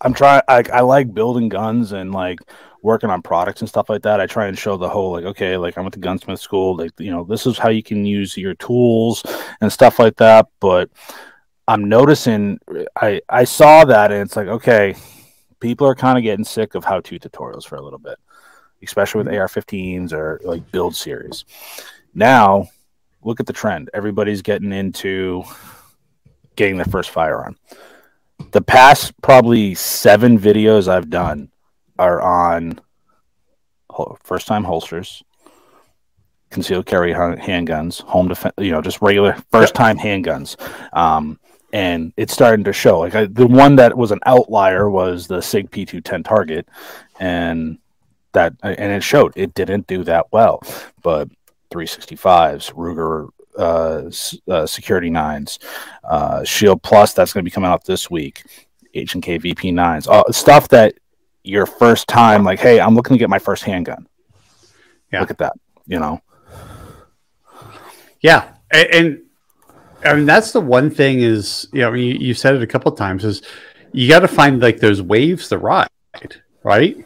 [0.01, 2.39] I'm trying I, I like building guns and like
[2.85, 5.57] working on products and stuff like that, I try and show the whole like, okay,
[5.57, 8.37] like I went to gunsmith school, like you know, this is how you can use
[8.37, 9.23] your tools
[9.59, 10.47] and stuff like that.
[10.59, 10.91] But
[11.67, 12.59] I'm noticing
[12.95, 14.95] I I saw that and it's like, okay,
[15.59, 18.17] people are kind of getting sick of how-to tutorials for a little bit,
[18.83, 19.41] especially with mm-hmm.
[19.41, 21.43] AR-15s or like build series.
[22.13, 22.69] Now,
[23.23, 23.89] look at the trend.
[23.95, 25.43] Everybody's getting into
[26.55, 27.57] getting their first firearm.
[28.51, 31.49] The past probably seven videos I've done
[31.97, 32.79] are on
[34.23, 35.23] first time holsters,
[36.49, 40.55] concealed carry handguns, home defense, you know, just regular first time handguns.
[40.95, 41.39] Um,
[41.73, 42.99] and it's starting to show.
[42.99, 46.67] Like I, the one that was an outlier was the Sig P210 target,
[47.19, 47.79] and
[48.31, 50.61] that and it showed it didn't do that well.
[51.01, 51.29] But
[51.71, 54.09] 365s, Ruger uh,
[54.51, 55.59] uh, Security Nines,
[56.03, 58.43] uh, Shield Plus that's going to be coming out this week.
[58.93, 60.95] H and K VP nines, uh, stuff that
[61.45, 64.07] your first time, like, hey, I'm looking to get my first handgun.
[65.11, 65.21] Yeah.
[65.21, 65.53] Look at that,
[65.85, 66.21] you know?
[68.21, 68.49] Yeah.
[68.71, 69.21] And, and
[70.03, 72.91] I mean, that's the one thing is, you know, you, you said it a couple
[72.91, 73.43] times is
[73.91, 75.87] you got to find like those waves to ride,
[76.63, 76.97] right?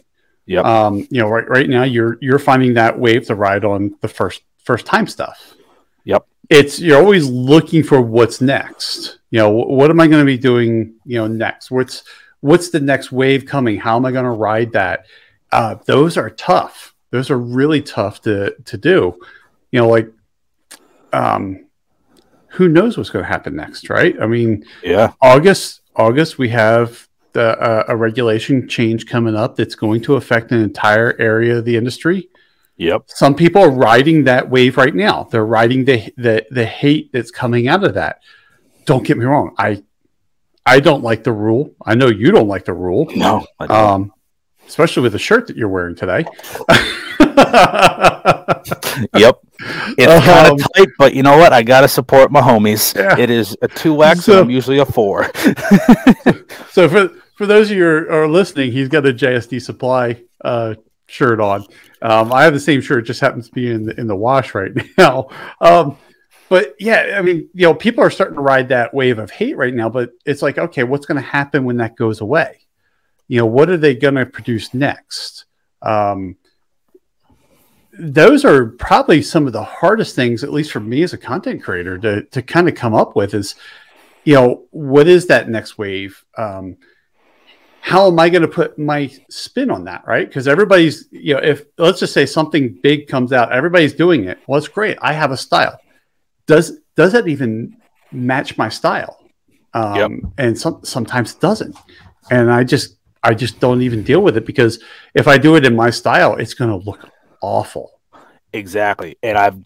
[0.45, 0.61] Yeah.
[0.61, 4.07] Um, you know, right, right now you're, you're finding that wave to ride on the
[4.07, 5.53] first, first time stuff.
[6.05, 6.25] Yep.
[6.49, 9.19] It's, you're always looking for what's next.
[9.29, 11.69] You know, what am I going to be doing, you know, next?
[11.69, 12.03] What's,
[12.41, 13.77] what's the next wave coming?
[13.77, 15.05] How am I going to ride that?
[15.51, 16.95] Uh, those are tough.
[17.11, 19.19] Those are really tough to to do.
[19.71, 20.11] You know, like,
[21.13, 21.65] um,
[22.47, 24.19] who knows what's going to happen next, right?
[24.21, 29.75] I mean, yeah, August, August, we have the uh, a regulation change coming up that's
[29.75, 32.29] going to affect an entire area of the industry.
[32.77, 33.03] Yep.
[33.07, 35.23] Some people are riding that wave right now.
[35.23, 38.21] They're riding the the the hate that's coming out of that.
[38.85, 39.53] Don't get me wrong.
[39.57, 39.83] I
[40.65, 41.73] I don't like the rule.
[41.85, 43.07] I know you don't like the rule.
[43.15, 44.11] No, um,
[44.67, 46.25] especially with the shirt that you're wearing today.
[49.17, 49.39] yep,
[49.97, 51.53] it's um, kind of tight, but you know what?
[51.53, 52.95] I gotta support my homies.
[52.95, 53.17] Yeah.
[53.17, 55.31] It is a two X, so, I'm usually a four.
[56.71, 60.75] so for for those of you who are listening, he's got a JSD Supply uh,
[61.07, 61.65] shirt on.
[62.01, 64.53] Um, I have the same shirt, just happens to be in the, in the wash
[64.53, 65.29] right now.
[65.59, 65.97] Um,
[66.49, 69.55] but yeah, I mean, you know, people are starting to ride that wave of hate
[69.55, 72.61] right now, but it's like, okay, what's going to happen when that goes away?
[73.27, 75.45] You know, what are they going to produce next?
[75.83, 76.37] Um,
[77.93, 81.61] those are probably some of the hardest things, at least for me as a content
[81.63, 83.55] creator, to to kind of come up with is,
[84.23, 86.25] you know, what is that next wave?
[86.35, 86.77] Um,
[87.81, 90.07] how am I going to put my spin on that?
[90.07, 90.27] Right?
[90.27, 94.39] Because everybody's, you know, if let's just say something big comes out, everybody's doing it.
[94.47, 94.97] Well, it's great.
[95.01, 95.79] I have a style
[96.49, 97.77] does does that even
[98.11, 99.19] match my style?
[99.73, 100.11] um, yep.
[100.37, 101.75] and some sometimes it doesn't.
[102.31, 104.83] And I just I just don't even deal with it because
[105.13, 107.09] if I do it in my style, it's going to look
[107.41, 107.99] awful.
[108.53, 109.59] Exactly, and I've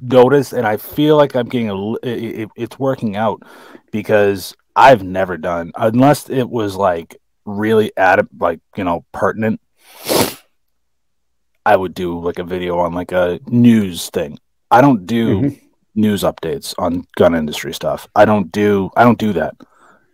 [0.00, 1.94] noticed, and I feel like I'm getting a.
[2.02, 3.42] It, it's working out
[3.92, 9.60] because I've never done unless it was like really add like you know pertinent.
[11.66, 14.38] I would do like a video on like a news thing.
[14.70, 15.63] I don't do mm-hmm.
[15.94, 18.08] News updates on gun industry stuff.
[18.14, 19.54] I don't do I don't do that.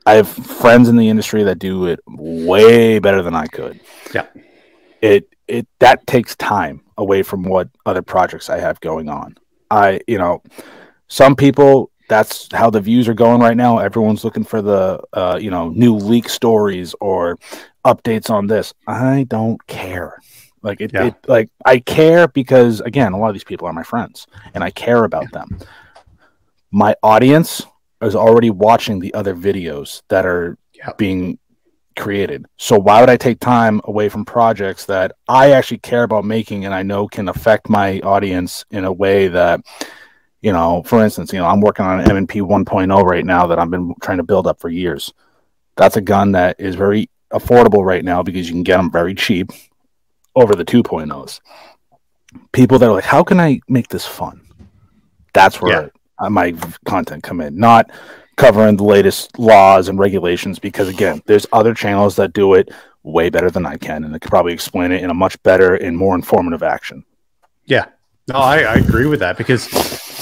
[0.06, 3.80] I have friends in the industry that do it way better than I could.
[4.14, 4.26] Yeah.
[5.00, 9.36] It it that takes time away from what other projects I have going on.
[9.70, 10.42] I, you know,
[11.08, 13.78] some people that's how the views are going right now.
[13.78, 17.38] Everyone's looking for the uh, you know, new leak stories or
[17.84, 18.74] updates on this.
[18.86, 20.20] I don't care.
[20.62, 21.06] Like it, yeah.
[21.06, 24.62] it like I care because again, a lot of these people are my friends and
[24.62, 25.58] I care about them.
[26.70, 27.62] My audience
[28.02, 30.98] is already watching the other videos that are yep.
[30.98, 31.38] being
[31.96, 32.46] created.
[32.56, 36.64] So why would I take time away from projects that I actually care about making
[36.64, 39.60] and I know can affect my audience in a way that
[40.42, 43.58] you know, for instance, you know, I'm working on an M&P 1.0 right now that
[43.58, 45.12] I've been trying to build up for years.
[45.76, 49.14] That's a gun that is very affordable right now because you can get them very
[49.14, 49.50] cheap
[50.34, 51.40] over the 2.0s.
[52.52, 54.40] People that are like, how can I make this fun?
[55.32, 56.28] That's where yeah.
[56.28, 57.90] My content come in, not
[58.36, 60.58] covering the latest laws and regulations.
[60.58, 62.70] Because again, there's other channels that do it
[63.02, 65.76] way better than I can, and they could probably explain it in a much better
[65.76, 67.04] and more informative action.
[67.64, 67.86] Yeah,
[68.28, 69.72] no, I, I agree with that because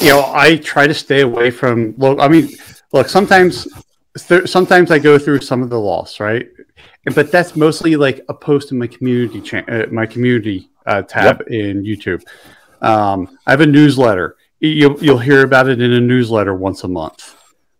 [0.00, 1.94] you know I try to stay away from.
[1.96, 2.50] Look, I mean,
[2.92, 3.66] look, sometimes
[4.16, 6.46] sometimes I go through some of the laws, right?
[7.14, 11.40] But that's mostly like a post in my community cha- uh, my community uh, tab
[11.40, 11.48] yep.
[11.48, 12.24] in YouTube.
[12.80, 16.88] Um, I have a newsletter you'll you'll hear about it in a newsletter once a
[16.88, 17.34] month.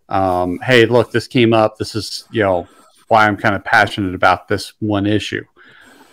[0.09, 1.77] Um, hey, look, this came up.
[1.77, 2.69] This is you know
[3.09, 5.45] why I'm kind of passionate about this one issue.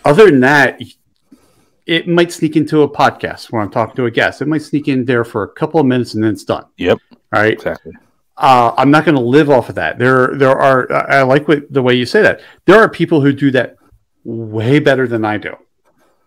[0.04, 0.80] Other than that,
[1.86, 4.42] it might sneak into a podcast where I'm talking to a guest.
[4.42, 6.64] It might sneak in there for a couple of minutes and then it's done.
[6.78, 6.98] Yep.
[7.12, 7.52] All right.
[7.52, 7.92] Exactly.
[8.38, 9.98] Uh, I'm not going to live off of that.
[9.98, 10.92] There, there are.
[10.92, 12.40] I like what, the way you say that.
[12.66, 13.76] There are people who do that
[14.24, 15.56] way better than I do.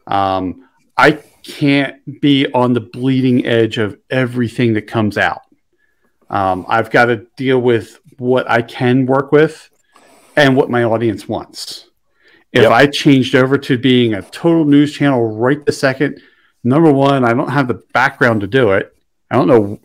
[0.08, 0.68] Um,
[0.98, 5.42] I can't be on the bleeding edge of everything that comes out.
[6.30, 9.70] Um, I've got to deal with what I can work with
[10.36, 11.90] and what my audience wants.
[12.52, 12.72] If yep.
[12.72, 16.22] I changed over to being a total news channel right the second,
[16.64, 18.96] number one, I don't have the background to do it.
[19.30, 19.80] I don't know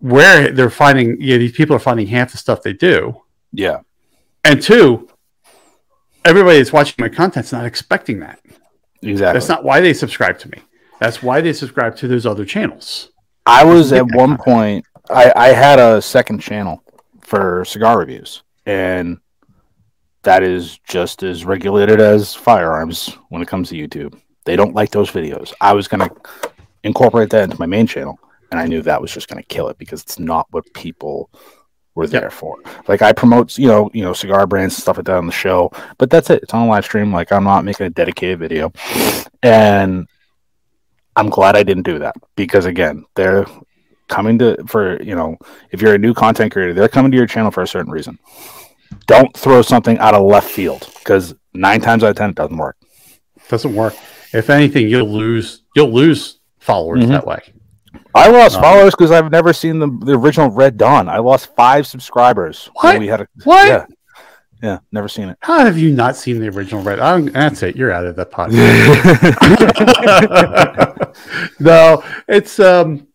[0.00, 3.22] where they're finding, you know, these people are finding half the stuff they do.
[3.52, 3.80] Yeah.
[4.44, 5.08] And two,
[6.24, 8.40] everybody that's watching my content's not expecting that.
[9.02, 9.32] Exactly.
[9.32, 10.58] That's not why they subscribe to me.
[11.00, 13.10] That's why they subscribe to those other channels.
[13.46, 14.84] I was at one point.
[15.10, 16.82] I, I had a second channel
[17.20, 19.18] for cigar reviews, and
[20.22, 24.20] that is just as regulated as firearms when it comes to YouTube.
[24.44, 25.54] They don't like those videos.
[25.60, 26.50] I was going to
[26.82, 28.18] incorporate that into my main channel,
[28.50, 31.30] and I knew that was just going to kill it because it's not what people
[31.94, 32.32] were there yep.
[32.32, 32.56] for.
[32.86, 35.32] Like I promote, you know, you know, cigar brands and stuff like that on the
[35.32, 36.42] show, but that's it.
[36.42, 37.12] It's on a live stream.
[37.12, 38.72] Like I'm not making a dedicated video,
[39.42, 40.06] and
[41.16, 43.46] I'm glad I didn't do that because again, they're
[44.08, 45.36] coming to for you know,
[45.72, 48.18] if you're a new content creator, they're coming to your channel for a certain reason.
[49.06, 52.56] Don't throw something out of left field because nine times out of ten it doesn't
[52.56, 52.76] work.
[53.48, 53.94] Doesn't work.
[54.32, 57.12] If anything, you'll lose you'll lose followers mm-hmm.
[57.12, 57.40] that way.
[58.18, 61.08] I lost um, followers because I've never seen the, the original Red Dawn.
[61.08, 62.68] I lost five subscribers.
[62.74, 62.98] What?
[62.98, 63.68] We had a, what?
[63.68, 63.86] Yeah,
[64.62, 65.38] yeah, never seen it.
[65.40, 66.98] How have you not seen the original Red?
[66.98, 67.76] I'm, that's it.
[67.76, 68.58] You're out of the podcast.
[71.60, 73.06] no, it's um,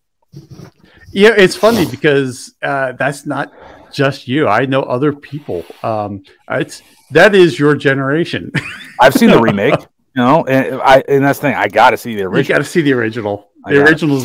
[1.11, 3.51] yeah, it's funny because uh, that's not
[3.91, 4.47] just you.
[4.47, 5.65] I know other people.
[5.83, 8.51] Um, it's that is your generation.
[8.99, 9.79] I've seen the remake.
[10.15, 11.55] You know, and I and that's the thing.
[11.55, 12.41] I got to see the original.
[12.41, 13.49] You got to see the original.
[13.65, 14.21] The original,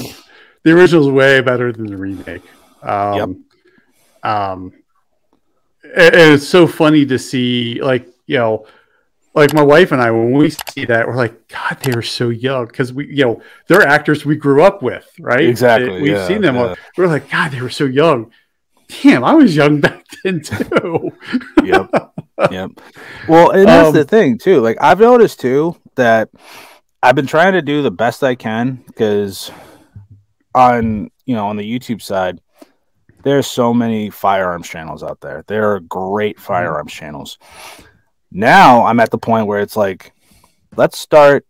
[0.63, 2.43] the original is way better than the remake.
[2.83, 3.45] Um,
[4.25, 4.31] yep.
[4.31, 4.73] um,
[5.85, 8.67] and it's so funny to see, like you know,
[9.35, 12.29] like my wife and I when we see that, we're like, God, they were so
[12.29, 15.45] young because we, you know, they're actors we grew up with, right?
[15.45, 16.03] Exactly.
[16.03, 16.57] we've yeah, seen them.
[16.57, 16.75] Yeah.
[16.97, 18.31] We're like, God, they were so young.
[19.03, 21.13] Damn, I was young back then too.
[21.65, 21.91] yep.
[22.51, 22.71] Yep.
[23.29, 24.61] Well, and that's um, the thing too.
[24.61, 26.31] Like I've noticed too that
[27.03, 29.51] I've been trying to do the best I can because
[30.59, 32.41] on you know on the YouTube side,
[33.23, 35.45] there's so many firearms channels out there.
[35.47, 36.45] There are great mm-hmm.
[36.45, 37.39] firearms channels.
[38.31, 40.13] Now I'm at the point where it's like,
[40.77, 41.47] let's start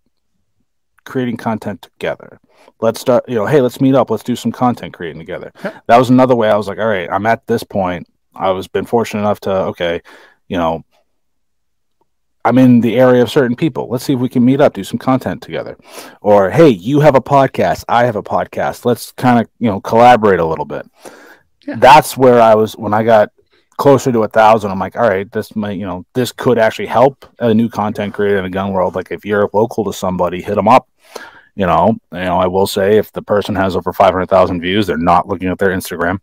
[1.05, 2.41] creating content together.
[2.81, 4.11] Let's start, you know, hey, let's meet up.
[4.11, 5.53] Let's do some content creating together.
[5.63, 8.07] That was another way I was like, all right, I'm at this point.
[8.35, 10.01] I was been fortunate enough to okay,
[10.49, 10.85] you know,
[12.49, 13.89] I'm in the area of certain people.
[13.89, 15.77] Let's see if we can meet up, do some content together.
[16.23, 18.87] Or hey, you have a podcast, I have a podcast.
[18.87, 20.87] Let's kind of you know collaborate a little bit.
[21.67, 21.77] Yeah.
[21.77, 23.31] That's where I was when I got
[23.77, 24.71] closer to a thousand.
[24.71, 28.15] I'm like, all right, this might you know this could actually help a new content
[28.15, 28.95] creator in a gun world.
[28.95, 30.89] Like if you're local to somebody, hit them up.
[31.55, 34.97] You know, you know, I will say if the person has over 500,000 views, they're
[34.97, 36.21] not looking at their Instagram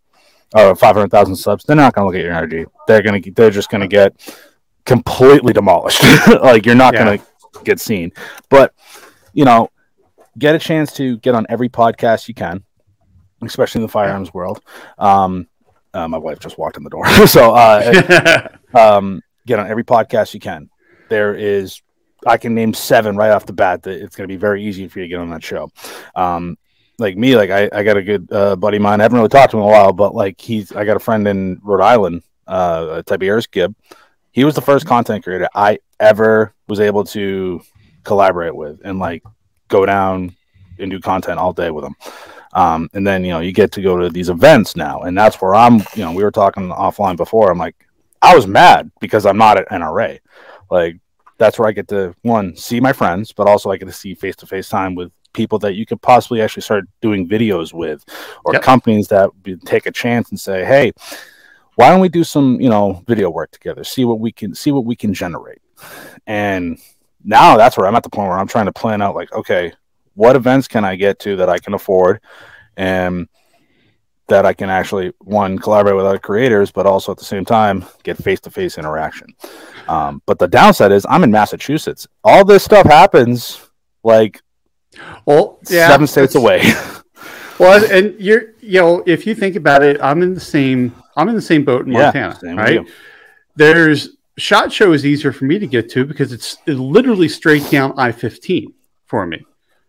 [0.56, 1.66] or 500,000 subs.
[1.66, 2.66] They're not going to look at your energy.
[2.88, 4.16] They're going to they're just going to get
[4.86, 6.02] completely demolished.
[6.28, 7.04] like you're not yeah.
[7.04, 7.26] going to
[7.64, 8.12] get seen.
[8.50, 8.74] But
[9.34, 9.70] you know,
[10.38, 12.64] get a chance to get on every podcast you can,
[13.42, 14.62] especially in the firearms world.
[14.98, 15.48] Um,
[15.94, 20.34] uh, my wife just walked in the door, so uh, um, get on every podcast
[20.34, 20.70] you can.
[21.10, 21.82] There is,
[22.26, 24.88] I can name seven right off the bat that it's going to be very easy
[24.88, 25.72] for you to get on that show.
[26.16, 26.58] Um,
[26.98, 29.00] like me, like I, I got a good uh, buddy of mine.
[29.00, 31.00] I haven't really talked to him in a while, but like he's, I got a
[31.00, 33.76] friend in Rhode Island, uh, Tiberius Gibb
[34.36, 37.62] he was the first content creator I ever was able to
[38.04, 39.24] collaborate with and like
[39.70, 40.36] go down
[40.78, 41.96] and do content all day with him.
[42.52, 45.42] Um, and then you know you get to go to these events now, and that's
[45.42, 45.76] where I'm.
[45.96, 47.50] You know, we were talking offline before.
[47.50, 47.78] I'm like,
[48.22, 50.20] I was mad because I'm not at NRA.
[50.70, 50.98] Like
[51.38, 54.16] that's where I get to one see my friends, but also I get to see
[54.16, 58.04] face to face time with people that you could possibly actually start doing videos with,
[58.44, 58.64] or yep.
[58.64, 59.30] companies that
[59.66, 60.92] take a chance and say, hey
[61.76, 63.84] why don't we do some you know video work together?
[63.84, 65.62] See what we can see what we can generate.
[66.28, 66.80] And
[67.26, 69.74] now that's where i'm at the point where i'm trying to plan out like okay
[70.14, 72.22] what events can i get to that i can afford
[72.78, 73.28] and
[74.28, 77.84] that i can actually one collaborate with other creators but also at the same time
[78.04, 79.28] get face-to-face interaction.
[79.88, 82.08] Um, but the downside is i'm in massachusetts.
[82.24, 83.60] All this stuff happens
[84.04, 84.42] like
[85.26, 86.62] well yeah, seven states away
[87.60, 91.30] well and you're you know if you think about it i'm in the same I'm
[91.30, 92.88] in the same boat in Montana, yeah, right?
[93.56, 97.70] There's Shot Show is easier for me to get to because it's, it's literally straight
[97.72, 98.68] down I-15
[99.06, 99.46] for me.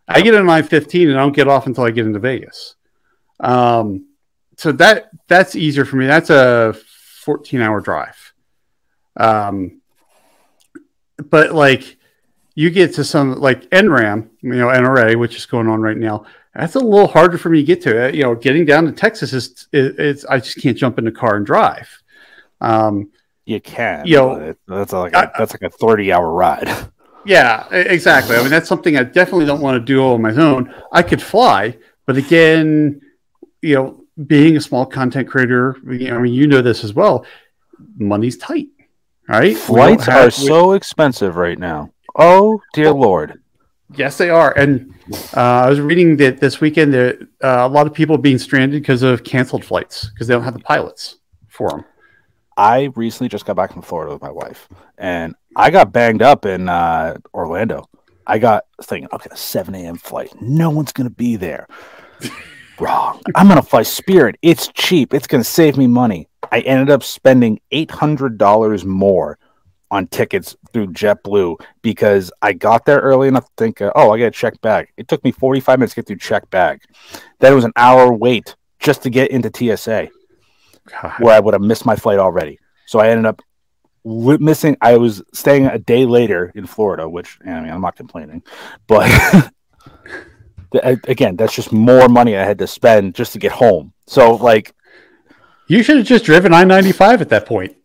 [0.07, 2.77] I get on I-15 and I don't get off until I get into Vegas.
[3.41, 4.07] Um,
[4.57, 6.07] so that that's easier for me.
[6.07, 6.75] That's a
[7.25, 8.33] 14 hour drive.
[9.17, 9.81] Um,
[11.29, 11.97] but like
[12.55, 16.25] you get to some like NRAM, you know, NRA, which is going on right now
[16.59, 18.14] that's a little harder for me to get to.
[18.14, 21.36] You know, getting down to Texas is it's I just can't jump in the car
[21.36, 21.88] and drive.
[22.61, 23.11] Um,
[23.44, 26.68] you can, you know, that's like a, that's like a thirty hour ride.
[27.26, 28.36] Yeah, exactly.
[28.36, 30.72] I mean, that's something I definitely don't want to do on my own.
[30.92, 31.76] I could fly,
[32.07, 33.00] but again,
[33.62, 36.94] you know, being a small content creator, you know, I mean, you know this as
[36.94, 37.26] well.
[37.98, 38.68] Money's tight,
[39.28, 39.57] right?
[39.57, 41.90] Flights have, are so expensive right now.
[42.14, 43.42] Oh dear well, lord!
[43.95, 44.53] Yes, they are.
[44.57, 44.93] And
[45.37, 48.39] uh, I was reading that this weekend that uh, a lot of people are being
[48.39, 51.16] stranded because of canceled flights because they don't have the pilots
[51.49, 51.84] for them.
[52.57, 56.47] I recently just got back from Florida with my wife, and I got banged up
[56.47, 57.84] in uh, Orlando.
[58.26, 59.97] I got thinking, okay, a 7 a.m.
[59.97, 60.30] flight.
[60.41, 61.68] No one's going to be there.
[62.80, 63.22] Wrong.
[63.34, 64.37] I'm going to fly Spirit.
[64.43, 65.14] It's cheap.
[65.14, 66.28] It's going to save me money.
[66.51, 69.39] I ended up spending $800 more
[69.91, 74.18] on tickets through JetBlue because I got there early enough to think, uh, oh, I
[74.18, 74.89] got a check bag.
[74.97, 76.82] It took me 45 minutes to get through check bag.
[77.39, 80.11] Then it was an hour wait just to get into TSA
[80.91, 81.12] God.
[81.18, 82.59] where I would have missed my flight already.
[82.87, 83.43] So I ended up
[84.05, 84.76] missing.
[84.80, 88.43] I was staying a day later in Florida, which I mean, I'm not complaining,
[88.87, 89.51] but
[90.82, 93.93] again, that's just more money I had to spend just to get home.
[94.07, 94.72] So like,
[95.68, 97.76] you should have just driven I 95 at that point.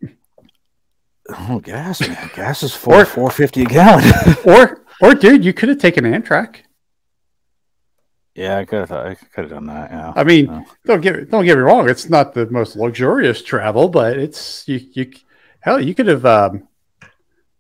[1.30, 2.30] Oh, gas, man.
[2.36, 4.12] Gas is four four fifty a gallon.
[4.46, 6.58] or or dude, you could have taken Amtrak.
[8.36, 8.92] Yeah, I could have.
[8.92, 9.92] I could have done that.
[9.92, 10.14] Yeah.
[10.16, 11.90] I mean, don't get don't get me wrong.
[11.90, 14.80] It's not the most luxurious travel, but it's you.
[14.94, 15.12] You
[15.60, 16.26] hell, you could have.
[16.26, 16.68] Um,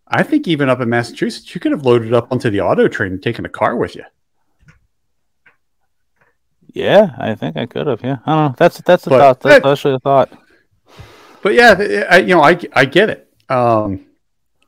[0.07, 3.14] I think even up in Massachusetts, you could have loaded up onto the auto train
[3.14, 4.03] and taken a car with you.
[6.74, 8.01] Yeah, I think I could have.
[8.01, 8.55] Yeah, I don't know.
[8.57, 9.39] That's that's the but, thought.
[9.41, 10.32] That's actually a thought.
[11.41, 14.06] But yeah, I, you know, I I get it um,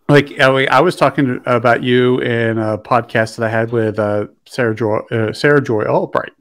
[0.09, 4.75] like I was talking about you in a podcast that I had with uh, Sarah
[4.75, 6.33] Joy uh, Sarah Joy Albright.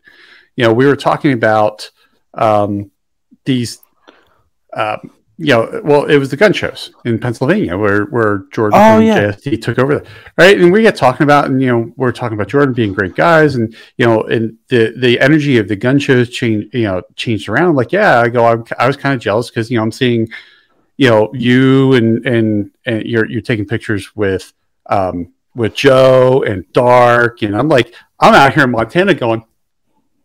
[0.56, 1.90] You know, we were talking about
[2.34, 2.90] um,
[3.44, 3.78] these.
[4.74, 8.98] Um, you know, well, it was the gun shows in Pennsylvania where where Jordan oh,
[8.98, 9.32] and yeah.
[9.32, 10.04] JSD took over,
[10.36, 10.60] right?
[10.60, 13.54] And we get talking about, and you know, we're talking about Jordan being great guys,
[13.54, 17.48] and you know, and the the energy of the gun shows changed, you know, changed
[17.48, 17.74] around.
[17.74, 20.28] Like, yeah, I go, I'm, I was kind of jealous because you know I'm seeing
[20.96, 24.52] you know you and and, and you're you're taking pictures with
[24.86, 29.44] um, with Joe and Dark, and I'm like I'm out here in Montana going,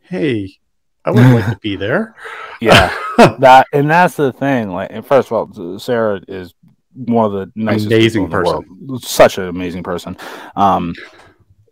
[0.02, 0.58] hey,
[1.04, 2.16] I would like to be there.
[2.62, 2.96] Yeah,
[3.40, 4.70] that and that's the thing.
[4.70, 6.54] Like, first of all, Sarah is
[6.94, 10.18] one of the nicest, amazing person, such an amazing person.
[10.56, 10.96] Um,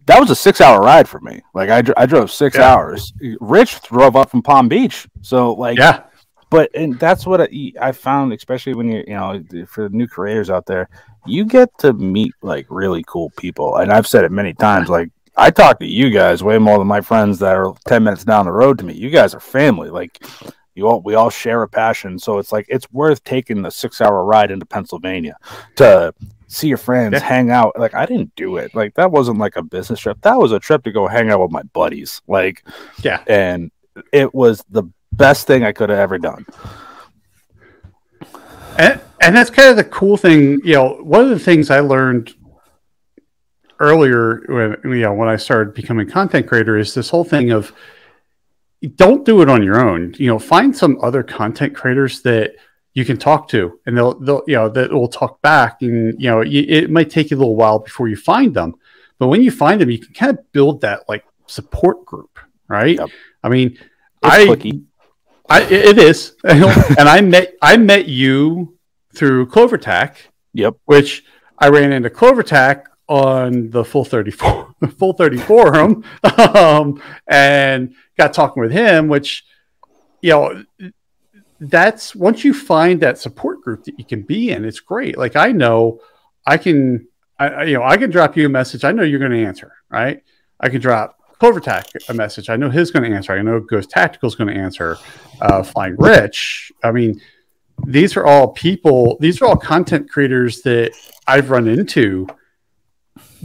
[0.05, 1.41] that was a six-hour ride for me.
[1.53, 2.73] Like I, I drove six yeah.
[2.73, 3.11] hours.
[3.39, 6.03] Rich drove up from Palm Beach, so like yeah.
[6.55, 10.49] But and that's what I, I found, especially when you're, you know for new creators
[10.49, 10.87] out there,
[11.25, 13.75] you get to meet like really cool people.
[13.75, 16.87] And I've said it many times, like I talk to you guys way more than
[16.87, 18.93] my friends that are 10 minutes down the road to me.
[18.93, 19.89] You guys are family.
[19.89, 20.25] Like
[20.75, 22.17] you all, we all share a passion.
[22.17, 25.35] So it's like, it's worth taking the six hour ride into Pennsylvania
[25.75, 26.13] to
[26.47, 27.19] see your friends, yeah.
[27.19, 27.77] hang out.
[27.77, 28.73] Like I didn't do it.
[28.73, 30.21] Like that wasn't like a business trip.
[30.21, 32.21] That was a trip to go hang out with my buddies.
[32.29, 32.65] Like,
[33.03, 33.25] yeah.
[33.27, 33.71] And
[34.13, 34.85] it was the
[35.17, 36.45] best thing I could have ever done.
[38.77, 40.59] And, and that's kind of the cool thing.
[40.63, 42.33] You know, one of the things I learned
[43.79, 47.73] earlier when you know when I started becoming content creator is this whole thing of
[48.95, 50.13] don't do it on your own.
[50.17, 52.55] You know, find some other content creators that
[52.93, 56.29] you can talk to, and they'll they'll you know that will talk back, and you
[56.29, 58.75] know it might take you a little while before you find them,
[59.17, 62.97] but when you find them, you can kind of build that like support group, right?
[62.97, 63.09] Yep.
[63.43, 63.77] I mean,
[64.23, 64.75] I,
[65.49, 68.77] I it is, and I met I met you
[69.15, 70.15] through CloverTac.
[70.53, 70.77] Yep.
[70.85, 71.23] Which
[71.59, 76.03] I ran into CloverTac on the full 34 full 30 forum
[76.37, 79.45] um, and got talking with him which
[80.21, 80.65] you know
[81.59, 85.35] that's once you find that support group that you can be in it's great like
[85.35, 85.99] i know
[86.47, 89.31] i can I, you know i can drop you a message i know you're going
[89.31, 90.23] to answer right
[90.59, 92.49] i can drop CloverTac a message.
[92.49, 93.33] I know his going to answer.
[93.33, 94.97] I know ghost tactical is going to answer
[95.41, 96.71] uh, flying rich.
[96.83, 97.21] I mean
[97.85, 100.95] these are all people these are all content creators that
[101.27, 102.25] i've run into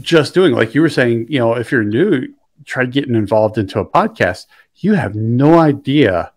[0.01, 2.29] just doing like you were saying you know if you're new
[2.65, 4.47] try getting involved into a podcast.
[4.77, 6.33] You have no idea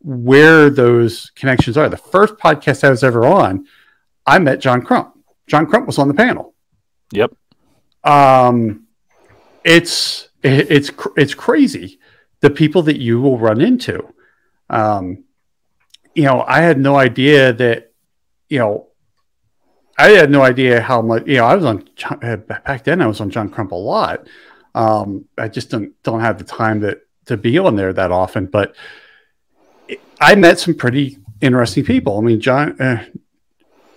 [0.00, 1.88] where those connections are.
[1.88, 3.66] The first podcast i was ever on
[4.26, 5.14] i met john crump.
[5.46, 6.54] John crump was on the panel.
[7.12, 7.32] Yep.
[8.04, 8.86] Um
[9.64, 11.98] it's it's it's crazy
[12.40, 14.02] the people that you will run into
[14.70, 15.24] um
[16.14, 17.92] you know i had no idea that
[18.48, 18.88] you know
[19.98, 21.26] I had no idea how much.
[21.26, 21.88] You know, I was on
[22.46, 23.02] back then.
[23.02, 24.28] I was on John Crump a lot.
[24.74, 28.46] Um, I just don't don't have the time that to be on there that often.
[28.46, 28.76] But
[30.20, 32.16] I met some pretty interesting people.
[32.16, 33.04] I mean, John, uh,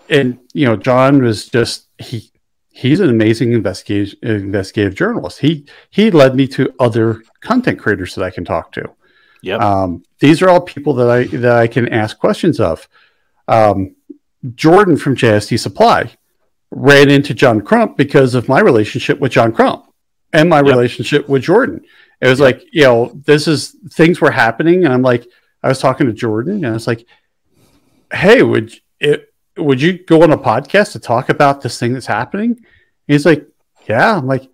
[0.09, 2.30] and you know, John was just he
[2.71, 5.39] he's an amazing investigative investigative journalist.
[5.39, 8.89] He he led me to other content creators that I can talk to.
[9.41, 9.57] Yeah.
[9.57, 12.87] Um, these are all people that I that I can ask questions of.
[13.47, 13.95] Um,
[14.55, 16.11] Jordan from JSD Supply
[16.71, 19.85] ran into John Crump because of my relationship with John Crump
[20.31, 20.65] and my yep.
[20.65, 21.81] relationship with Jordan.
[22.21, 22.45] It was yep.
[22.45, 25.27] like, you know, this is things were happening, and I'm like,
[25.61, 27.05] I was talking to Jordan, and I was like,
[28.11, 32.05] "Hey, would it would you go on a podcast to talk about this thing that's
[32.05, 32.65] happening?" And
[33.07, 33.47] he's like,
[33.87, 34.49] "Yeah." I'm like,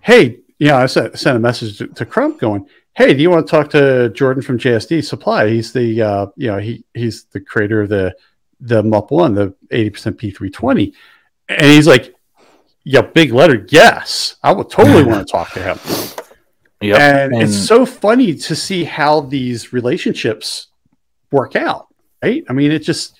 [0.00, 3.30] "Hey, you know," I sent, sent a message to, to Crump going, "Hey, do you
[3.30, 5.48] want to talk to Jordan from JSD Supply?
[5.48, 8.14] He's the uh, you know he he's the creator of the
[8.60, 10.92] the MUP one, the 80% P320.
[11.48, 12.14] And he's like,
[12.84, 14.36] yeah, big letter, yes.
[14.42, 15.78] I would totally want to talk to him.
[16.80, 17.00] Yep.
[17.00, 20.68] And, and, it's so funny to see how these relationships
[21.32, 21.88] work out,
[22.22, 22.44] right?
[22.48, 23.18] I mean, it just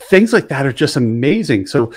[0.00, 1.66] things like that are just amazing.
[1.66, 1.92] So,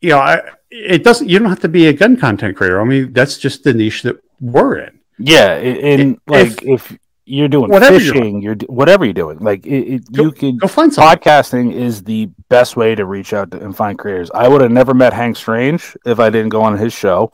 [0.00, 1.28] you know, I, it doesn't.
[1.28, 2.80] You don't have to be a gun content creator.
[2.80, 5.00] I mean, that's just the niche that we're in.
[5.18, 9.38] Yeah, and like if, if you're doing whatever fishing, you're, you're whatever you're doing.
[9.38, 11.18] Like it, it, go, you can go find something.
[11.18, 14.30] podcasting is the best way to reach out to, and find creators.
[14.34, 17.30] I would have never met Hank Strange if I didn't go on his show.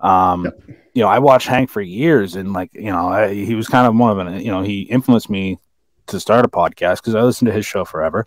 [0.00, 0.60] Um, yep.
[0.94, 3.86] You know, I watched Hank for years, and like you know, I, he was kind
[3.88, 5.58] of one of an you know he influenced me
[6.06, 8.26] to start a podcast because I listened to his show forever.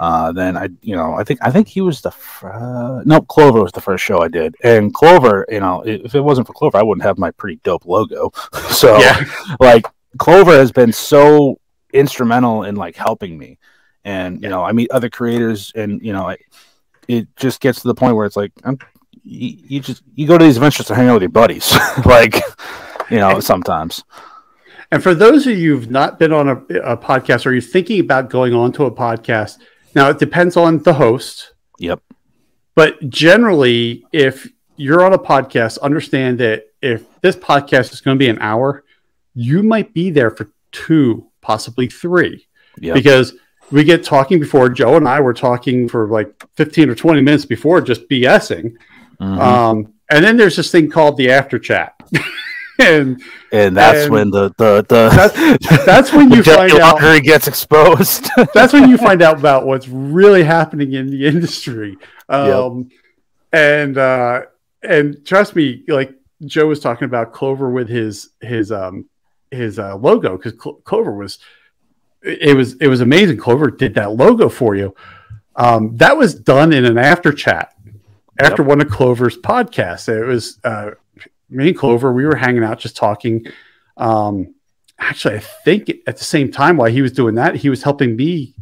[0.00, 3.62] Uh, then I, you know, I think I think he was the fr- no Clover
[3.62, 6.78] was the first show I did, and Clover, you know, if it wasn't for Clover,
[6.78, 8.32] I wouldn't have my pretty dope logo.
[8.70, 9.24] so, yeah.
[9.60, 9.86] like
[10.18, 11.58] Clover has been so
[11.92, 13.58] instrumental in like helping me.
[14.04, 16.38] And you know, I meet other creators, and you know, I,
[17.06, 18.78] it just gets to the point where it's like I'm,
[19.22, 21.72] you, you just you go to these events just to hang out with your buddies,
[22.04, 22.36] like
[23.10, 24.02] you know, sometimes.
[24.92, 27.98] And for those of you who've not been on a, a podcast, or you're thinking
[27.98, 29.56] about going on to a podcast,
[29.94, 31.54] now it depends on the host.
[31.78, 32.02] Yep.
[32.74, 38.18] But generally, if you're on a podcast, understand that if this podcast is going to
[38.18, 38.84] be an hour,
[39.34, 42.46] you might be there for two, possibly three,
[42.78, 42.92] yep.
[42.92, 43.32] because
[43.70, 47.46] we get talking before Joe and I were talking for like 15 or 20 minutes
[47.46, 48.74] before just BSing.
[49.18, 49.40] Mm-hmm.
[49.40, 51.94] Um, and then there's this thing called the after chat.
[52.78, 57.48] and and that's and when the the, the that's, that's when you find out gets
[57.48, 58.28] exposed.
[58.54, 61.96] that's when you find out about what's really happening in the industry.
[62.28, 63.00] Um, yep.
[63.52, 64.42] and uh,
[64.82, 66.14] and trust me, like
[66.44, 69.08] Joe was talking about Clover with his his um
[69.50, 71.38] his uh, logo because Cl- Clover was
[72.22, 73.36] it was it was amazing.
[73.36, 74.94] Clover did that logo for you.
[75.56, 77.74] Um, that was done in an after chat
[78.38, 78.68] after yep.
[78.68, 80.08] one of Clover's podcasts.
[80.08, 80.92] It was uh,
[81.52, 82.12] me and Clover.
[82.12, 83.46] We were hanging out, just talking.
[83.96, 84.54] Um,
[84.98, 88.16] actually, I think at the same time while he was doing that, he was helping
[88.16, 88.54] me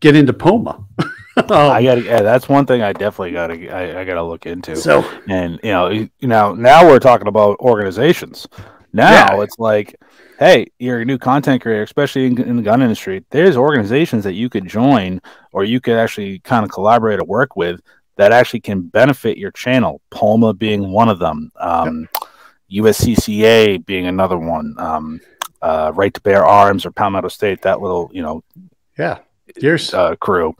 [0.00, 0.84] get into Poma.
[1.36, 4.24] um, I got yeah, that's one thing I definitely got to I, I got to
[4.24, 4.76] look into.
[4.76, 8.46] So, and you know, you know, now we're talking about organizations.
[8.92, 9.42] Now yeah.
[9.42, 9.96] it's like,
[10.38, 13.24] hey, you're a new content creator, especially in, in, the gun industry.
[13.30, 15.20] There's organizations that you could join,
[15.52, 17.82] or you could actually kind of collaborate or work with
[18.18, 20.02] that actually can benefit your channel.
[20.10, 22.08] POMA being one of them, um,
[22.70, 22.84] yep.
[22.84, 25.20] USCCA being another one, um,
[25.62, 27.62] uh, Right to Bear Arms or Palmetto State.
[27.62, 28.42] That little, you know,
[28.98, 29.18] yeah,
[29.56, 30.56] here's uh, crew.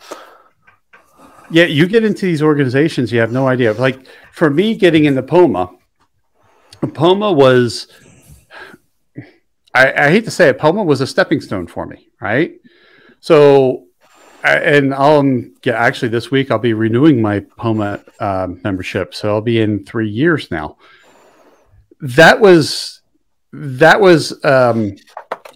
[1.51, 3.73] Yeah, you get into these organizations, you have no idea.
[3.73, 5.71] Like for me, getting into Poma,
[6.95, 7.89] Poma was.
[9.75, 12.53] I, I hate to say it, Poma was a stepping stone for me, right?
[13.21, 13.88] So
[14.45, 15.23] and I'll
[15.63, 19.85] get actually this week I'll be renewing my Poma uh, membership, so I'll be in
[19.85, 20.77] three years now.
[22.01, 23.01] That was
[23.53, 24.97] that was um,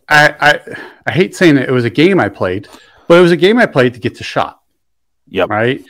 [0.09, 0.61] I, I
[1.07, 1.69] I hate saying it.
[1.69, 2.69] It was a game I played,
[3.07, 4.61] but it was a game I played to get to shot.
[5.29, 5.49] Yep.
[5.49, 5.85] Right.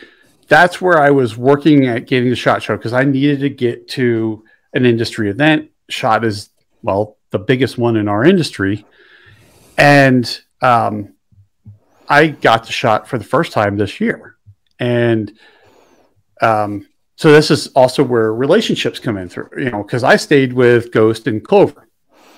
[0.48, 3.88] That's where I was working at getting the shot show because I needed to get
[3.90, 5.70] to an industry event.
[5.88, 6.50] Shot is
[6.82, 8.84] well the biggest one in our industry,
[9.78, 11.14] and um,
[12.12, 14.36] I got the shot for the first time this year,
[14.78, 15.32] and
[16.42, 16.86] um,
[17.16, 19.48] so this is also where relationships come in through.
[19.56, 21.88] You know, because I stayed with Ghost and Clover.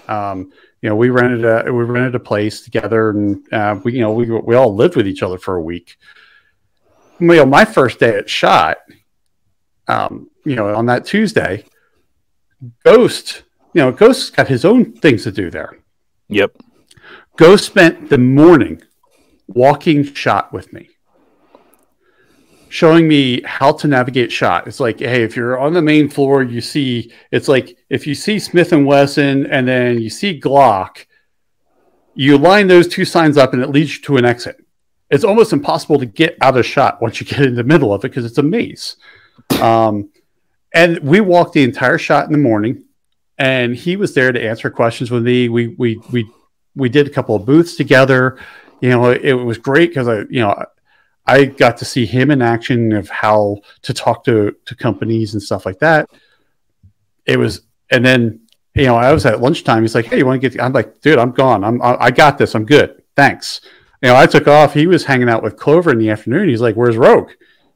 [0.06, 4.00] Um, you know, we rented a we rented a place together, and uh, we you
[4.00, 5.96] know we we all lived with each other for a week.
[7.18, 8.76] You know, my first day at shot,
[9.88, 11.64] um, you know, on that Tuesday,
[12.84, 15.78] Ghost, you know, Ghost's got his own things to do there.
[16.28, 16.58] Yep.
[17.36, 18.80] Ghost spent the morning
[19.48, 20.88] walking shot with me
[22.74, 24.66] showing me how to navigate shot.
[24.66, 28.16] It's like, hey, if you're on the main floor, you see it's like if you
[28.16, 31.06] see Smith and Wesson and then you see Glock,
[32.16, 34.56] you line those two signs up and it leads you to an exit.
[35.08, 38.04] It's almost impossible to get out of shot once you get in the middle of
[38.04, 38.96] it because it's a maze.
[39.62, 40.10] Um,
[40.74, 42.86] and we walked the entire shot in the morning,
[43.38, 45.48] and he was there to answer questions with me.
[45.48, 46.28] We we we
[46.74, 48.36] we did a couple of booths together
[48.84, 50.62] you know, it, it was great because I, you know,
[51.26, 55.42] I got to see him in action of how to talk to to companies and
[55.42, 56.10] stuff like that.
[57.24, 58.40] It was, and then
[58.74, 59.80] you know, I was at lunchtime.
[59.80, 61.64] He's like, "Hey, you want to get?" I'm like, "Dude, I'm gone.
[61.64, 62.54] I'm I got this.
[62.54, 63.02] I'm good.
[63.16, 63.62] Thanks."
[64.02, 64.74] You know, I took off.
[64.74, 66.50] He was hanging out with Clover in the afternoon.
[66.50, 67.30] He's like, "Where's Rogue?"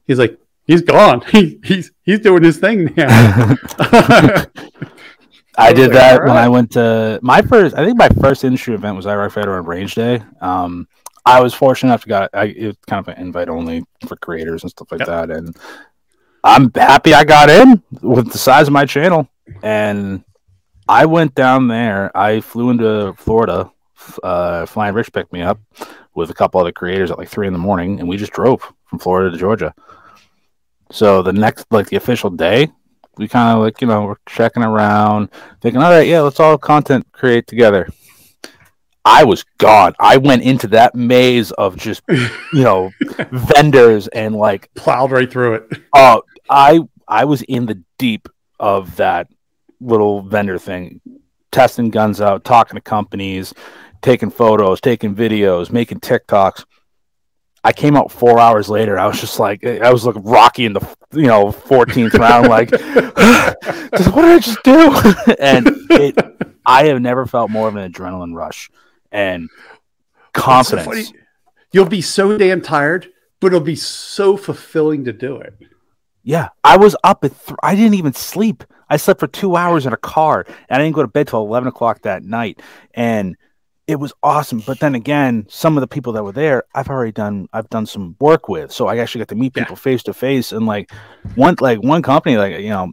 [0.05, 0.37] He's like,
[0.67, 1.21] "He's gone.
[1.31, 3.55] He, he's he's doing his thing now."
[5.57, 6.27] I did that right.
[6.27, 7.75] when I went to my first.
[7.75, 10.21] I think my first industry event was IROC Federal Range Day.
[10.39, 10.87] Um,
[11.25, 14.15] I was fortunate enough to got I, it was kind of an invite only for
[14.15, 15.07] creators and stuff like yep.
[15.07, 15.55] that, and
[16.43, 19.27] I'm happy I got in with the size of my channel.
[19.63, 20.23] And
[20.87, 22.15] I went down there.
[22.17, 23.71] I flew into Florida.
[24.23, 25.59] Uh, Flying Rich picked me up
[26.15, 28.61] with a couple other creators at like three in the morning, and we just drove
[28.85, 29.73] from Florida to Georgia.
[30.91, 32.69] So the next, like the official day,
[33.17, 35.29] we kind of like you know we're checking around,
[35.61, 37.89] thinking, all right, yeah, let's all content create together.
[39.05, 39.95] I was gone.
[39.99, 42.91] I went into that maze of just you know
[43.31, 45.81] vendors and like plowed right through it.
[45.93, 48.27] Oh, uh, I I was in the deep
[48.59, 49.27] of that
[49.79, 51.01] little vendor thing,
[51.51, 53.53] testing guns out, talking to companies,
[54.01, 56.65] taking photos, taking videos, making TikToks.
[57.63, 58.97] I came out four hours later.
[58.97, 62.47] I was just like, I was like Rocky in the you know 14th round.
[62.47, 62.71] Like,
[64.13, 65.33] what did I just do?
[65.39, 66.17] and it,
[66.65, 68.69] I have never felt more of an adrenaline rush
[69.11, 69.49] and
[70.33, 71.07] confidence.
[71.07, 71.13] So
[71.71, 75.53] You'll be so damn tired, but it'll be so fulfilling to do it.
[76.23, 77.31] Yeah, I was up at.
[77.45, 78.63] Th- I didn't even sleep.
[78.89, 81.41] I slept for two hours in a car, and I didn't go to bed till
[81.41, 82.61] eleven o'clock that night.
[82.93, 83.35] And
[83.89, 84.61] it was awesome.
[84.65, 87.85] But then again, some of the people that were there, I've already done I've done
[87.85, 88.71] some work with.
[88.71, 90.91] So I actually got to meet people face to face and like
[91.35, 92.91] one like one company, like you know,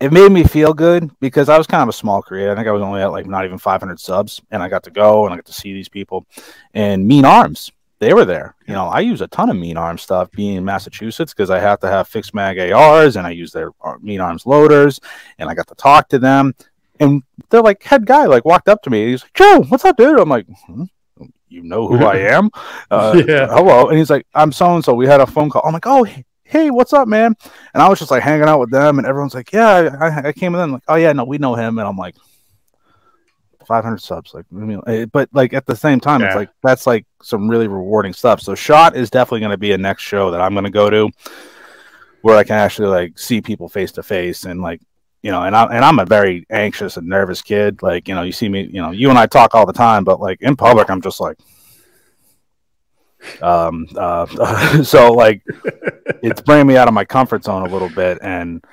[0.00, 2.52] it made me feel good because I was kind of a small creator.
[2.52, 4.90] I think I was only at like not even 500 subs, and I got to
[4.90, 6.26] go and I got to see these people.
[6.74, 8.54] And Mean Arms, they were there.
[8.66, 11.58] You know, I use a ton of Mean Arms stuff being in Massachusetts because I
[11.60, 15.00] have to have fixed mag ARs, and I use their uh, Mean Arms loaders,
[15.38, 16.54] and I got to talk to them
[17.00, 19.06] and they're like head guy like walked up to me.
[19.06, 20.18] He's like, Joe, what's up, dude?
[20.18, 20.84] I'm like, hmm?
[21.48, 22.50] you know who I am?
[22.90, 23.46] Uh, yeah.
[23.48, 23.88] Hello.
[23.88, 24.94] And he's like, I'm so and so.
[24.94, 25.62] We had a phone call.
[25.64, 26.06] I'm like, oh,
[26.46, 27.34] hey, what's up, man?
[27.74, 30.32] And I was just like hanging out with them, and everyone's like, yeah, I, I
[30.32, 30.72] came in.
[30.72, 31.78] Like, oh yeah, no, we know him.
[31.78, 32.14] And I'm like,
[33.66, 34.46] 500 subs, like,
[34.86, 36.28] eh, but like at the same time, yeah.
[36.28, 38.40] it's like that's like some really rewarding stuff.
[38.40, 40.88] So, shot is definitely going to be a next show that I'm going to go
[40.88, 41.10] to,
[42.22, 44.80] where I can actually like see people face to face and like
[45.22, 47.82] you know, and I and I'm a very anxious and nervous kid.
[47.82, 50.04] Like, you know, you see me, you know, you and I talk all the time,
[50.04, 51.36] but like in public, I'm just like,
[53.42, 55.42] um, uh, so like
[56.22, 58.64] it's bringing me out of my comfort zone a little bit, and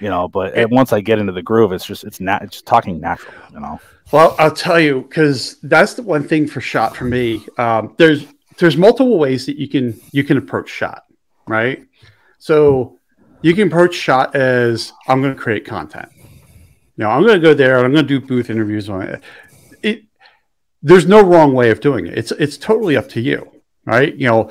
[0.00, 2.62] you know, but it, once I get into the groove, it's just it's not it's
[2.62, 3.80] talking natural, you know.
[4.12, 7.44] Well, I'll tell you because that's the one thing for shot for me.
[7.58, 8.26] Um, there's
[8.58, 11.04] there's multiple ways that you can you can approach shot,
[11.46, 11.84] right?
[12.38, 12.98] So
[13.42, 16.08] you can approach shot as I'm going to create content.
[16.96, 19.22] Know, I'm going to go there and I'm going to do booth interviews on it.
[19.82, 20.04] it.
[20.82, 22.16] There's no wrong way of doing it.
[22.16, 23.50] It's it's totally up to you,
[23.84, 24.14] right?
[24.14, 24.50] You know,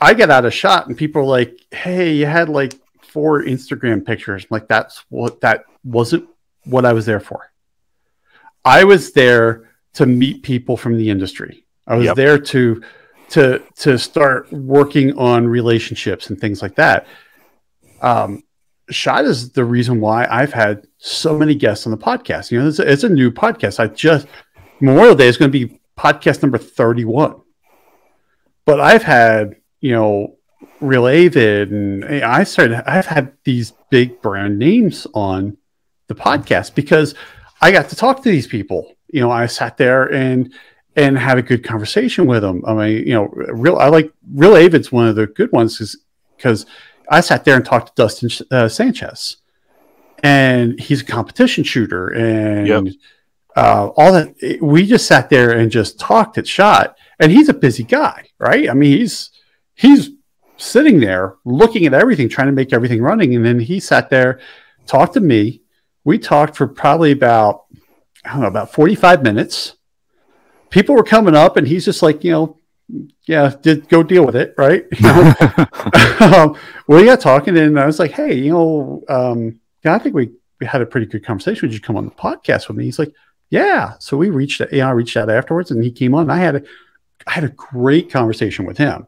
[0.00, 4.04] I get out of shot and people are like, "Hey, you had like four Instagram
[4.04, 6.28] pictures." I'm like that's what that wasn't
[6.64, 7.52] what I was there for.
[8.64, 11.66] I was there to meet people from the industry.
[11.86, 12.16] I was yep.
[12.16, 12.82] there to
[13.30, 17.06] to to start working on relationships and things like that
[18.02, 18.42] um,
[18.90, 22.50] Shot is the reason why I've had so many guests on the podcast.
[22.50, 23.80] You know, it's a, it's a new podcast.
[23.80, 24.26] I just
[24.80, 27.40] Memorial Day is going to be podcast number 31.
[28.64, 30.36] But I've had, you know,
[30.80, 35.56] Real Avid and I started I've had these big brand names on
[36.08, 37.14] the podcast because
[37.60, 38.92] I got to talk to these people.
[39.08, 40.52] You know, I sat there and
[40.96, 42.64] and had a good conversation with them.
[42.66, 45.96] I mean, you know, real I like Real Avid's one of the good ones
[46.36, 46.66] because
[47.08, 49.38] I sat there and talked to Dustin uh, Sanchez,
[50.22, 52.94] and he's a competition shooter, and yep.
[53.56, 54.58] uh, all that.
[54.60, 58.68] We just sat there and just talked at shot, and he's a busy guy, right?
[58.68, 59.30] I mean, he's
[59.74, 60.10] he's
[60.56, 64.40] sitting there looking at everything, trying to make everything running, and then he sat there,
[64.86, 65.62] talked to me.
[66.04, 67.66] We talked for probably about
[68.24, 69.76] I don't know about forty five minutes.
[70.70, 72.58] People were coming up, and he's just like, you know,
[73.28, 74.84] yeah, did go deal with it, right?
[74.98, 75.34] You know?
[76.20, 76.56] um,
[76.88, 80.32] we got talking, and I was like, hey, you know, um, yeah, I think we
[80.58, 81.68] we had a pretty good conversation.
[81.68, 82.84] Would you come on the podcast with me?
[82.84, 83.14] He's like,
[83.48, 83.92] yeah.
[84.00, 86.28] So we reached, you know, I reached out afterwards, and he came on.
[86.30, 86.62] I had a,
[87.26, 89.06] I had a great conversation with him.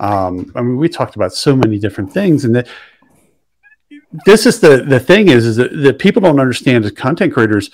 [0.00, 2.68] Um, I mean, we talked about so many different things, and that
[4.26, 7.70] this is the the thing is is that, that people don't understand as content creators.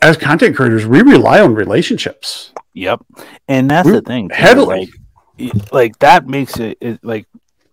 [0.00, 3.04] As content creators, we rely on relationships Yep,
[3.48, 4.28] and that's We're the thing.
[4.28, 4.90] Too, heavily,
[5.38, 7.26] like, like that makes it, it like.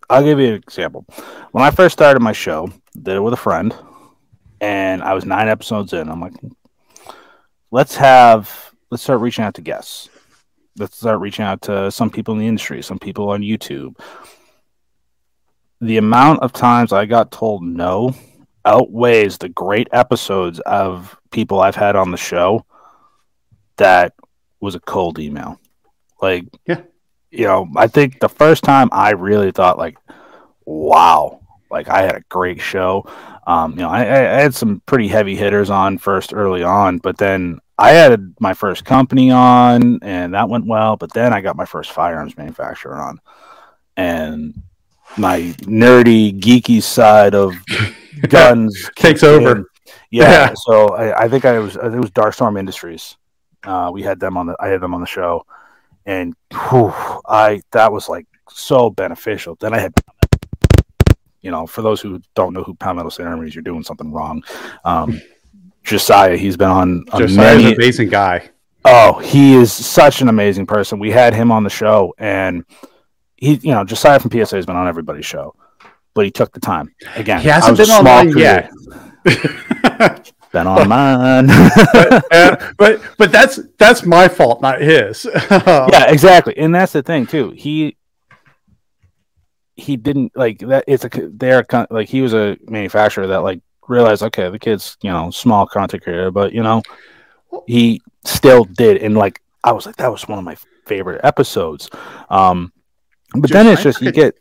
[0.09, 1.05] I'll give you an example.
[1.51, 3.73] When I first started my show, did it with a friend,
[4.59, 6.09] and I was nine episodes in.
[6.09, 6.33] I'm like,
[7.71, 10.09] let's have let's start reaching out to guests.
[10.79, 13.99] Let's start reaching out to some people in the industry, some people on YouTube.
[15.81, 18.15] The amount of times I got told no
[18.63, 22.65] outweighs the great episodes of people I've had on the show
[23.75, 24.13] that
[24.61, 25.59] was a cold email.
[26.21, 26.81] Like, yeah,
[27.29, 29.97] you know, I think the first time I really thought like,
[30.63, 31.38] wow,
[31.69, 33.05] like I had a great show.
[33.47, 37.17] Um, you know, I, I had some pretty heavy hitters on first early on, but
[37.17, 40.97] then I had my first company on, and that went well.
[40.97, 43.19] But then I got my first firearms manufacturer on,
[43.97, 44.61] and
[45.17, 47.53] my nerdy, geeky side of
[48.29, 49.65] guns takes over.
[50.11, 53.15] Yeah, yeah, so I, I think I was it was Darkstorm Industries
[53.63, 55.45] uh, we had them on the I had them on the show,
[56.05, 56.33] and
[56.69, 56.93] whew,
[57.27, 59.57] I that was like so beneficial.
[59.59, 59.93] Then I had,
[61.41, 64.43] you know, for those who don't know who Palmetto Center is, you're doing something wrong.
[64.83, 65.21] Um,
[65.83, 67.05] Josiah, he's been on.
[67.17, 68.49] Josiah's an amazing guy.
[68.85, 70.99] Oh, he is such an amazing person.
[70.99, 72.63] We had him on the show, and
[73.35, 75.55] he, you know, Josiah from PSA has been on everybody's show,
[76.13, 76.93] but he took the time.
[77.15, 78.71] Again, he hasn't been on mine yet.
[80.51, 81.47] been on mine.
[81.93, 85.27] but, uh, but but that's that's my fault, not his.
[85.51, 87.51] yeah, exactly, and that's the thing too.
[87.51, 87.97] He
[89.79, 90.83] he didn't like that.
[90.87, 95.11] It's a they're like he was a manufacturer that like realized okay, the kid's you
[95.11, 96.81] know small content creator, but you know
[97.67, 101.89] he still did, and like I was like that was one of my favorite episodes.
[102.29, 102.71] Um,
[103.33, 104.35] but just, then it's just you get.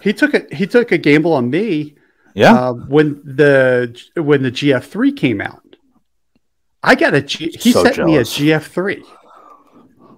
[0.00, 0.52] He took it.
[0.52, 1.96] He took a gamble on me
[2.38, 2.52] yeah.
[2.52, 5.76] Uh, when the when the GF3 came out,
[6.84, 7.50] I got a G.
[7.58, 8.38] He so sent jealous.
[8.38, 9.02] me a GF3,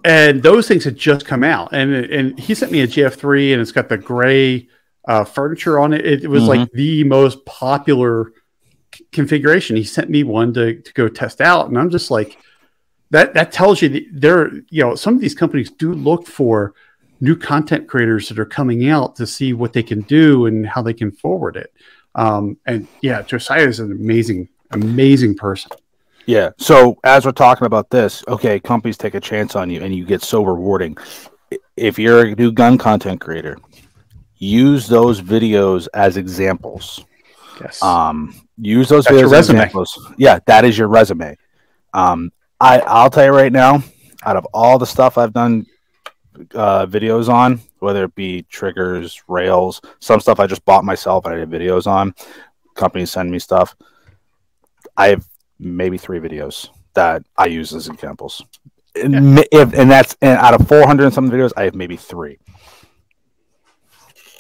[0.05, 3.61] and those things had just come out, and and he sent me a GF3, and
[3.61, 4.69] it's got the gray
[5.07, 6.07] uh, furniture on it.
[6.07, 6.61] It, it was mm-hmm.
[6.61, 8.33] like the most popular
[9.13, 9.77] configuration.
[9.77, 12.39] He sent me one to, to go test out, and I'm just like,
[13.11, 16.75] that that tells you that there, you know, some of these companies do look for
[17.21, 20.81] new content creators that are coming out to see what they can do and how
[20.81, 21.73] they can forward it.
[22.15, 25.71] Um, and yeah, Josiah is an amazing, amazing person.
[26.27, 26.51] Yeah.
[26.59, 30.05] So as we're talking about this, okay, companies take a chance on you and you
[30.05, 30.97] get so rewarding.
[31.77, 33.59] If you're a new gun content creator,
[34.37, 37.05] use those videos as examples.
[37.61, 37.83] Yes.
[37.83, 40.13] Um, use those That's videos as examples.
[40.17, 41.37] Yeah, that is your resume.
[41.93, 43.83] Um, I I'll tell you right now,
[44.23, 45.67] out of all the stuff I've done
[46.55, 51.35] uh, videos on, whether it be triggers, rails, some stuff I just bought myself and
[51.35, 52.15] I did videos on.
[52.75, 53.75] Companies send me stuff.
[54.97, 55.27] I have
[55.61, 58.43] maybe three videos that I use as examples.
[58.97, 59.05] Yeah.
[59.05, 62.39] And, if, and that's and out of 400 and some videos, I have maybe three.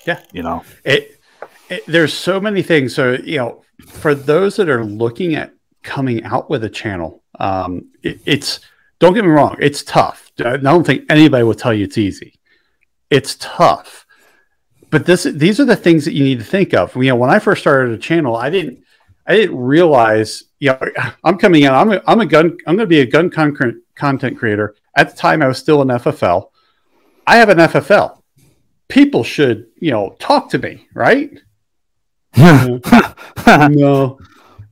[0.06, 0.20] Yeah.
[0.32, 1.20] You know, it,
[1.68, 2.94] it, there's so many things.
[2.94, 7.90] So, you know, for those that are looking at coming out with a channel, um,
[8.02, 8.60] it, it's,
[8.98, 10.32] don't get me wrong, it's tough.
[10.44, 12.38] I don't think anybody will tell you it's easy.
[13.08, 14.06] It's tough.
[14.90, 16.94] But this, these are the things that you need to think of.
[16.96, 18.82] You know, when I first started a channel, I didn't,
[19.26, 20.78] I didn't realize, you know,
[21.24, 23.82] I'm coming in, I'm a, I'm a gun, I'm going to be a gun con-
[23.94, 24.76] content creator.
[24.96, 26.50] At the time, I was still an FFL.
[27.26, 28.20] I have an FFL.
[28.88, 31.30] People should, you know, talk to me, right?
[32.36, 32.80] no,
[33.46, 34.18] no,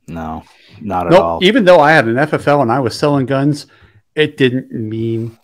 [0.06, 0.44] no,
[0.80, 1.22] not at nope.
[1.22, 1.44] all.
[1.44, 3.66] Even though I had an FFL and I was selling guns,
[4.14, 5.38] it didn't mean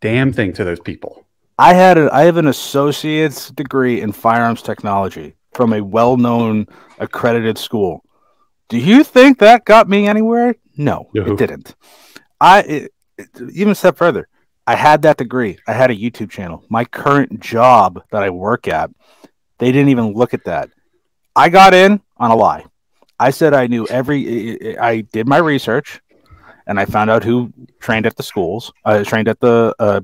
[0.00, 1.26] damn thing to those people.
[1.58, 6.66] I had a, I have an associate's degree in firearms technology from a well-known
[6.98, 8.04] accredited school.
[8.70, 10.54] Do you think that got me anywhere?
[10.76, 11.74] No, it didn't.
[12.40, 14.28] I it, it, even step further.
[14.64, 15.58] I had that degree.
[15.66, 16.64] I had a YouTube channel.
[16.68, 18.90] My current job that I work at,
[19.58, 20.70] they didn't even look at that.
[21.34, 22.64] I got in on a lie.
[23.18, 24.78] I said I knew every.
[24.78, 26.00] I did my research,
[26.68, 28.72] and I found out who trained at the schools.
[28.84, 30.00] I uh, trained at the uh,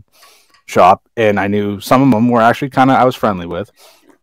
[0.67, 3.71] shop, and I knew some of them were actually kind of I was friendly with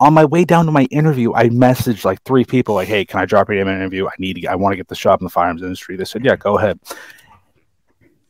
[0.03, 3.21] on my way down to my interview, I messaged like three people, like, "Hey, can
[3.21, 4.05] I drop you in an interview?
[4.05, 4.41] I need to.
[4.41, 6.57] Get, I want to get the job in the firearms industry." They said, "Yeah, go
[6.57, 6.77] ahead."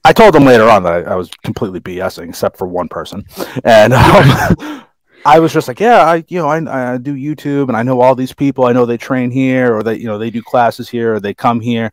[0.06, 3.26] I told them later on that I, I was completely BSing, except for one person,
[3.64, 4.86] and um,
[5.26, 8.02] I was just like, "Yeah, I, you know, I, I do YouTube, and I know
[8.02, 8.66] all these people.
[8.66, 11.34] I know they train here, or they, you know, they do classes here, or they
[11.34, 11.92] come here,"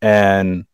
[0.00, 0.64] and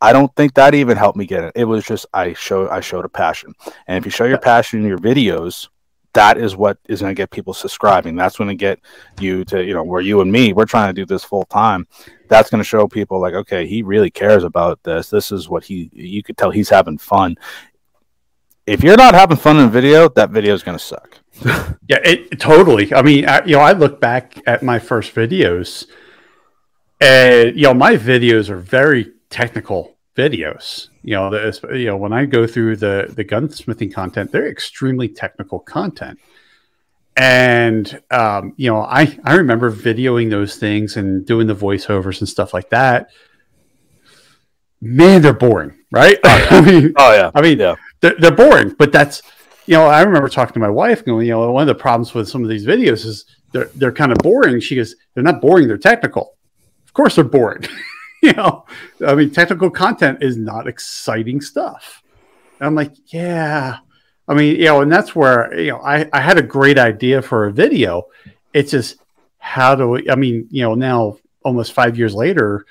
[0.00, 1.52] I don't think that even helped me get it.
[1.54, 3.54] It was just I show I showed a passion,
[3.86, 5.68] and if you show your passion in your videos,
[6.14, 8.16] that is what is going to get people subscribing.
[8.16, 8.80] That's going to get
[9.20, 11.86] you to, you know, where you and me, we're trying to do this full time.
[12.28, 15.08] That's going to show people like, okay, he really cares about this.
[15.08, 17.36] This is what he, you could tell he's having fun.
[18.66, 21.18] If you're not having fun in video, that video is going to suck.
[21.88, 22.92] yeah, it totally.
[22.94, 25.86] I mean, I, you know, I look back at my first videos
[27.00, 30.88] and, you know, my videos are very technical videos.
[31.02, 35.08] You know, the, you know when I go through the the gunsmithing content, they're extremely
[35.08, 36.18] technical content.
[37.16, 42.28] And um, you know, I I remember videoing those things and doing the voiceovers and
[42.28, 43.10] stuff like that.
[44.80, 46.18] Man, they're boring, right?
[46.24, 46.48] Oh, yeah.
[46.50, 47.30] I mean, oh yeah.
[47.34, 47.76] I mean, yeah.
[48.00, 49.22] They're, they're boring, but that's
[49.66, 52.14] you know, I remember talking to my wife going, you know, one of the problems
[52.14, 54.60] with some of these videos is they're they're kind of boring.
[54.60, 56.36] She goes, they're not boring, they're technical.
[56.84, 57.64] Of course they're boring.
[58.26, 58.64] you know,
[59.04, 62.02] I mean, technical content is not exciting stuff.
[62.60, 63.78] And I'm like, yeah.
[64.28, 67.20] I mean, you know, and that's where, you know, I, I had a great idea
[67.20, 68.04] for a video.
[68.54, 68.96] It's just
[69.38, 72.64] how do we, I mean, you know, now almost five years later,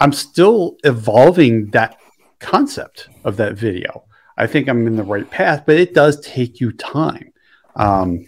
[0.00, 1.98] I'm still evolving that
[2.40, 4.04] concept of that video.
[4.36, 7.32] I think I'm in the right path, but it does take you time.
[7.76, 8.26] Um,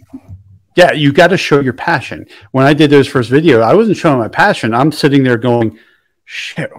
[0.76, 2.26] yeah, you got to show your passion.
[2.52, 4.72] When I did those first video, I wasn't showing my passion.
[4.72, 5.76] I'm sitting there going,
[6.24, 6.70] shit,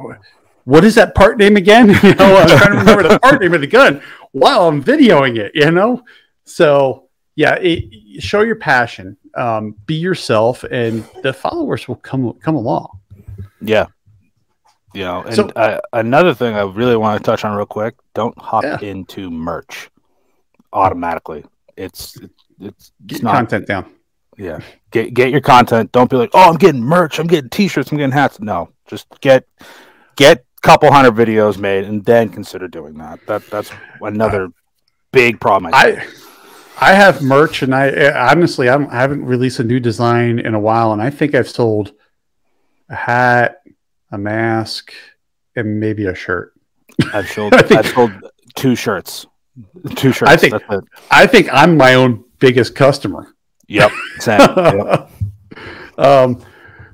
[0.65, 1.89] what is that part name again?
[2.03, 5.37] you know, I'm trying to remember the part name of the gun while I'm videoing
[5.37, 6.03] it, you know?
[6.43, 12.55] So, yeah, it, show your passion, um, be yourself, and the followers will come come
[12.55, 12.99] along.
[13.61, 13.87] Yeah.
[14.93, 17.95] You know, and so, uh, another thing I really want to touch on real quick
[18.13, 18.79] don't hop yeah.
[18.81, 19.89] into merch
[20.71, 21.43] automatically.
[21.75, 22.17] It's,
[22.61, 23.93] it's, it's not, content down.
[24.38, 24.59] Yeah.
[24.91, 25.91] Get, get your content.
[25.91, 27.19] Don't be like, oh, I'm getting merch.
[27.19, 27.91] I'm getting t shirts.
[27.91, 28.39] I'm getting hats.
[28.39, 29.47] No, just get
[30.15, 33.19] get a couple hundred videos made and then consider doing that.
[33.27, 33.71] That that's
[34.01, 34.49] another
[35.11, 35.73] big problem.
[35.73, 36.07] I, I
[36.77, 40.59] I have merch, and I honestly I, I, haven't released a new design in a
[40.59, 41.93] while, and I think I've sold
[42.89, 43.61] a hat,
[44.11, 44.93] a mask,
[45.55, 46.53] and maybe a shirt.
[47.13, 48.11] I've sold I've sold
[48.55, 49.25] two shirts,
[49.95, 50.31] two shirts.
[50.31, 50.55] I think
[51.11, 53.34] I think I'm my own biggest customer.
[53.68, 53.91] Yep.
[54.28, 55.11] Yep.
[55.97, 56.43] Um,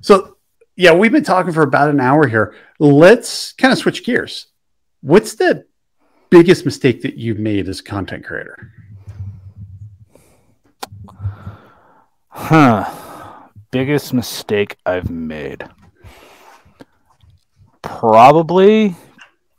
[0.01, 0.38] so
[0.76, 2.55] yeah, we've been talking for about an hour here.
[2.80, 4.47] Let's kind of switch gears.
[5.01, 5.65] What's the
[6.30, 8.72] biggest mistake that you've made as a content creator?
[12.30, 12.89] Huh.
[13.72, 15.63] Biggest mistake I've made.
[17.82, 18.95] Probably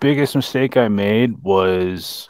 [0.00, 2.28] biggest mistake I made was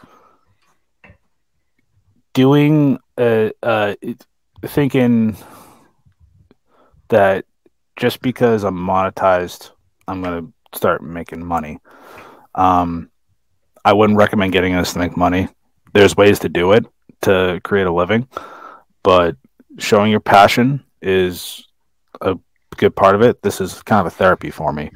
[2.35, 3.95] doing uh, uh
[4.64, 5.36] thinking
[7.08, 7.44] that
[7.96, 9.70] just because I'm monetized,
[10.08, 11.78] I'm gonna start making money.
[12.54, 13.10] Um,
[13.84, 15.48] I wouldn't recommend getting this to make money.
[15.92, 16.86] There's ways to do it
[17.22, 18.28] to create a living,
[19.02, 19.36] but
[19.78, 21.66] showing your passion is
[22.20, 22.36] a
[22.76, 23.42] good part of it.
[23.42, 24.90] This is kind of a therapy for me.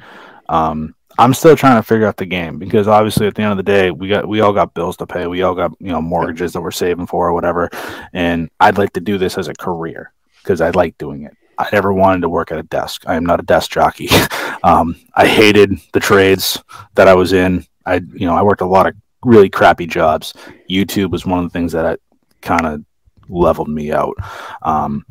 [0.49, 3.57] Um, I'm still trying to figure out the game because obviously at the end of
[3.57, 5.27] the day, we got we all got bills to pay.
[5.27, 7.69] We all got you know mortgages that we're saving for or whatever.
[8.13, 10.13] And I'd like to do this as a career
[10.43, 11.35] because I like doing it.
[11.57, 13.03] I never wanted to work at a desk.
[13.07, 14.09] I am not a desk jockey.
[14.63, 16.61] um, I hated the trades
[16.95, 17.65] that I was in.
[17.85, 20.33] I you know I worked a lot of really crappy jobs.
[20.69, 21.99] YouTube was one of the things that
[22.41, 22.83] kind of
[23.29, 24.15] leveled me out.
[24.61, 25.05] Um,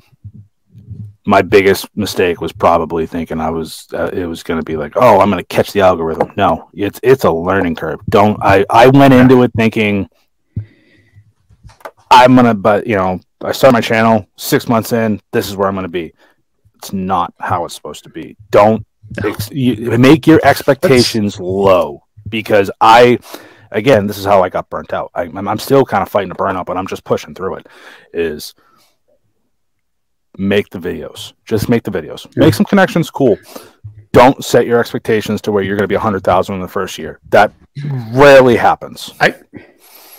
[1.26, 4.92] my biggest mistake was probably thinking I was uh, it was going to be like,
[4.96, 6.32] oh, I'm going to catch the algorithm.
[6.36, 8.00] No, it's it's a learning curve.
[8.08, 10.08] Don't I I went into it thinking
[12.10, 15.56] I'm going to but you know, I start my channel 6 months in, this is
[15.56, 16.14] where I'm going to be.
[16.76, 18.36] It's not how it's supposed to be.
[18.50, 18.86] Don't
[19.24, 23.18] ex- you, make your expectations low because I
[23.72, 25.10] again, this is how I got burnt out.
[25.12, 27.66] I, I'm still kind of fighting the burnout, but I'm just pushing through it.
[28.12, 28.54] Is
[30.38, 31.32] make the videos.
[31.44, 32.34] Just make the videos.
[32.36, 33.10] Make some connections.
[33.10, 33.38] Cool.
[34.12, 36.68] Don't set your expectations to where you're going to be a hundred thousand in the
[36.68, 37.20] first year.
[37.30, 37.52] That
[38.12, 39.12] rarely happens.
[39.20, 39.34] I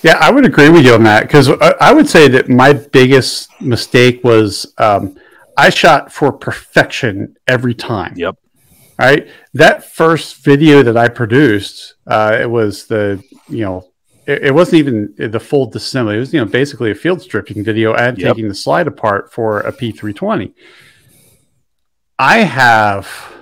[0.03, 3.49] yeah, I would agree with you on that because I would say that my biggest
[3.59, 5.17] mistake was um,
[5.57, 8.13] I shot for perfection every time.
[8.15, 8.37] Yep.
[8.99, 9.27] Right.
[9.53, 13.89] That first video that I produced, uh, it was the you know
[14.27, 16.15] it, it, wasn't even the full disassembly.
[16.15, 18.35] It was, you know, basically a field stripping video and yep.
[18.35, 20.53] taking the slide apart for a P320.
[22.19, 23.33] I have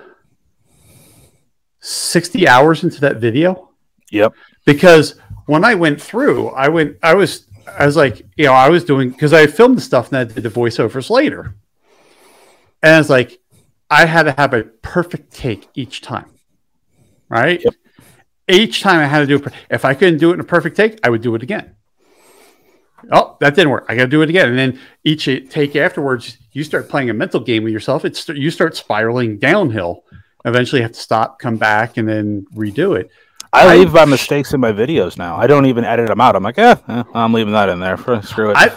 [1.79, 3.71] 60 hours into that video.
[4.11, 4.33] Yep.
[4.65, 7.47] Because when I went through, I went, I was,
[7.79, 10.23] I was like, you know, I was doing, because I filmed the stuff and I
[10.25, 11.55] did the voiceovers later.
[12.83, 13.39] And I was like,
[13.89, 16.29] I had to have a perfect take each time.
[17.27, 17.63] Right.
[17.63, 17.73] Yep
[18.47, 19.53] each time I had to do it.
[19.69, 21.75] If I couldn't do it in a perfect take, I would do it again.
[23.11, 23.85] Oh, that didn't work.
[23.87, 24.49] I got to do it again.
[24.49, 28.05] And then each take afterwards, you start playing a mental game with yourself.
[28.05, 30.03] It's you start spiraling downhill.
[30.43, 33.09] Eventually, you have to stop, come back, and then redo it.
[33.51, 35.37] I leave my mistakes in my videos now.
[35.37, 36.35] I don't even edit them out.
[36.35, 37.97] I'm like, eh, eh I'm leaving that in there.
[37.97, 38.57] For, screw it.
[38.57, 38.71] I,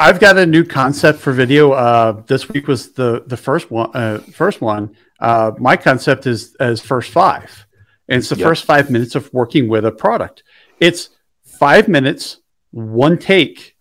[0.00, 1.72] I've got a new concept for video.
[1.72, 3.90] Uh, this week was the the first one.
[3.94, 4.96] Uh, first one.
[5.20, 7.63] Uh, my concept is as first five.
[8.08, 8.46] And it's the yep.
[8.46, 10.42] first five minutes of working with a product.
[10.78, 11.10] It's
[11.42, 12.40] five minutes,
[12.70, 13.76] one take.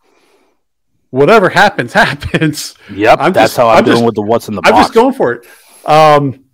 [1.09, 2.75] Whatever happens, happens.
[2.91, 4.73] Yep, I'm that's just, how I'm, I'm doing just, with the what's in the box.
[4.73, 5.47] I'm just going for it.
[5.85, 6.45] Um,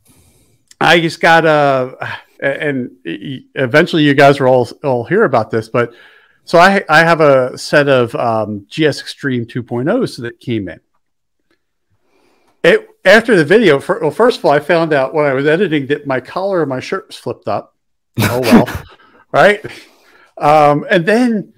[0.82, 1.95] I just got uh,
[2.39, 5.93] and eventually you guys will all all hear about this, but
[6.45, 10.80] so I I have a set of um, GS Extreme 2.0s that came in.
[12.64, 15.47] It after the video, for, well, first of all, I found out when I was
[15.47, 17.76] editing that my collar of my shirt was flipped up.
[18.20, 18.84] Oh well,
[19.32, 19.66] right.
[20.38, 21.53] Um, and then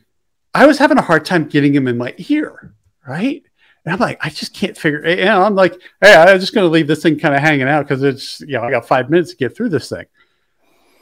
[0.54, 2.76] I was having a hard time getting him in my ear,
[3.08, 3.44] right?
[3.86, 5.08] And I'm like, I just can't figure.
[5.08, 7.68] You know, I'm like, hey, I'm just going to leave this thing kind of hanging
[7.68, 10.06] out because it's, you know, I got five minutes to get through this thing.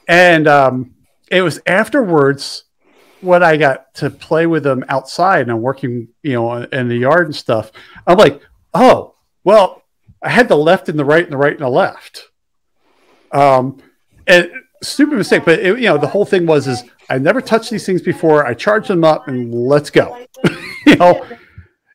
[0.08, 0.96] And um,
[1.30, 2.64] it was afterwards
[3.22, 6.98] when I got to play with them outside and I'm working, you know, in the
[6.98, 7.72] yard and stuff.
[8.08, 8.42] I'm like,
[8.74, 9.79] oh, well,
[10.22, 12.30] I had the left and the right and the right and the left.
[13.32, 13.82] Um,
[14.28, 14.52] and
[14.84, 17.86] stupid mistake, but it, you know the whole thing was is I never touched these
[17.86, 18.46] things before.
[18.46, 20.26] I charged them up and let's go.
[20.86, 21.26] you know,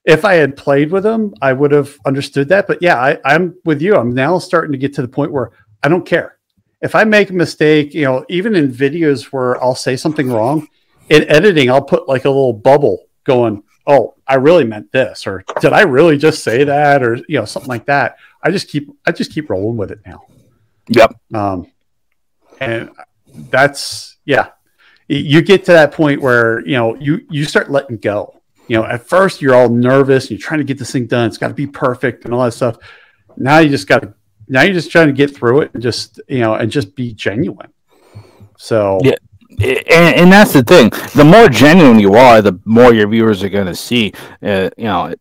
[0.04, 2.66] if I had played with them, I would have understood that.
[2.66, 3.96] But yeah, I, I'm with you.
[3.96, 5.52] I'm now starting to get to the point where
[5.82, 6.38] I don't care
[6.82, 7.94] if I make a mistake.
[7.94, 10.68] You know, even in videos where I'll say something wrong
[11.08, 15.44] in editing, I'll put like a little bubble going oh, I really meant this, or
[15.60, 18.16] did I really just say that, or you know, something like that.
[18.42, 20.24] I just keep I just keep rolling with it now.
[20.88, 21.14] Yep.
[21.32, 21.70] Um,
[22.60, 22.90] and
[23.50, 24.48] that's yeah.
[25.08, 28.40] You get to that point where you know you you start letting go.
[28.68, 31.28] You know, at first you're all nervous, and you're trying to get this thing done.
[31.28, 32.78] It's got to be perfect and all that stuff.
[33.36, 34.14] Now you just got to
[34.48, 37.12] now you're just trying to get through it and just you know and just be
[37.12, 37.72] genuine.
[38.56, 39.14] So yeah,
[39.60, 40.90] and, and, that's the thing.
[41.14, 44.12] The more genuine you are, the more your viewers are going to see.
[44.42, 45.14] Uh, you know,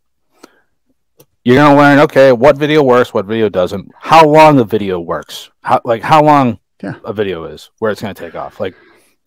[1.43, 5.51] you're gonna learn okay what video works, what video doesn't, how long the video works,
[5.61, 6.95] how like how long yeah.
[7.03, 8.59] a video is, where it's gonna take off.
[8.59, 8.75] Like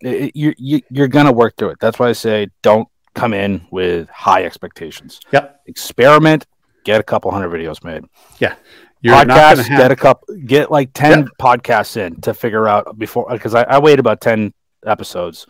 [0.01, 1.79] it, you, you you're gonna work through it.
[1.81, 5.21] That's why I say don't come in with high expectations.
[5.33, 5.61] Yep.
[5.67, 6.47] Experiment,
[6.85, 8.05] get a couple hundred videos made.
[8.39, 8.55] Yeah.
[9.03, 9.79] You're podcasts, have...
[9.79, 11.29] get a couple, get like 10 yep.
[11.39, 14.53] podcasts in to figure out before, because I, I wait about 10
[14.87, 15.47] episodes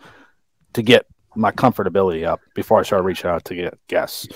[0.73, 4.27] to get my comfortability up before I started reaching out to get guests.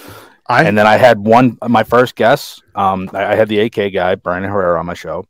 [0.47, 2.63] I, and then I had one, my first guest.
[2.75, 5.25] Um, I, I had the AK guy, Brandon Herrera, on my show.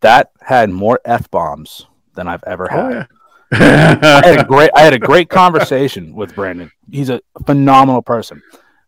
[0.00, 2.92] That had more f bombs than I've ever oh, had.
[2.92, 3.06] Oh,
[3.52, 3.98] yeah.
[4.02, 6.70] I had a great, I had a great conversation with Brandon.
[6.90, 8.42] He's a phenomenal person.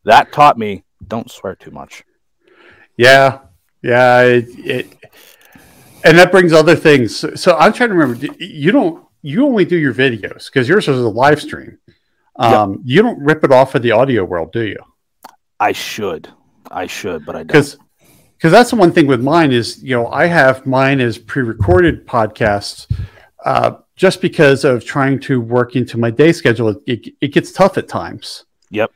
[0.04, 2.04] That taught me don't swear too much.
[2.96, 3.40] Yeah,
[3.82, 4.96] yeah, it, it
[6.04, 7.24] and that brings other things.
[7.40, 8.26] So I'm trying to remember.
[8.38, 11.78] You don't, you only do your videos because yours is a live stream.
[12.36, 12.80] Um, yep.
[12.84, 14.76] You don't rip it off of the audio world, do you?
[15.58, 16.28] I should.
[16.70, 17.46] I should, but I don't.
[17.46, 17.78] Because
[18.36, 22.06] because that's the one thing with mine is you know I have mine as pre-recorded
[22.06, 22.86] podcasts
[23.46, 26.68] uh, just because of trying to work into my day schedule.
[26.86, 28.44] It, it, gets tough at times.
[28.70, 28.90] Yep.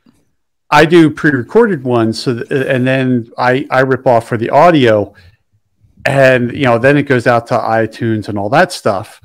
[0.69, 5.15] I do pre-recorded ones, so th- and then I I rip off for the audio,
[6.05, 9.19] and you know then it goes out to iTunes and all that stuff.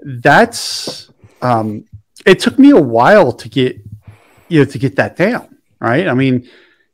[0.00, 1.10] That's
[1.42, 1.84] um,
[2.26, 3.76] it took me a while to get
[4.48, 6.08] you know to get that down, right?
[6.08, 6.48] I mean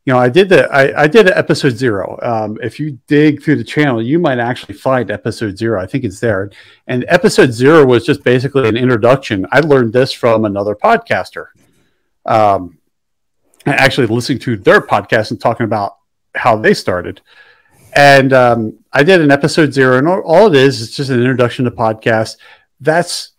[0.05, 2.19] you know, I did the I, I did episode zero.
[2.21, 5.81] Um, if you dig through the channel, you might actually find episode zero.
[5.81, 6.51] I think it's there.
[6.87, 9.47] And episode zero was just basically an introduction.
[9.51, 11.47] I learned this from another podcaster.
[12.27, 12.79] Um,
[13.65, 15.97] actually listening to their podcast and talking about
[16.35, 17.23] how they started.
[17.97, 21.21] And um, I did an episode zero, and all, all it is is just an
[21.21, 22.37] introduction to podcast.
[22.85, 23.33] That's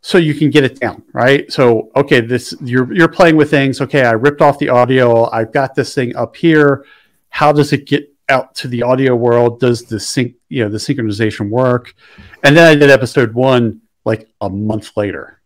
[0.00, 1.50] so you can get it down, right?
[1.50, 3.80] So, okay, this you're you're playing with things.
[3.80, 5.30] Okay, I ripped off the audio.
[5.30, 6.84] I've got this thing up here.
[7.28, 9.60] How does it get out to the audio world?
[9.60, 11.94] Does the sync, you know, the synchronization work?
[12.42, 15.40] And then I did episode one like a month later,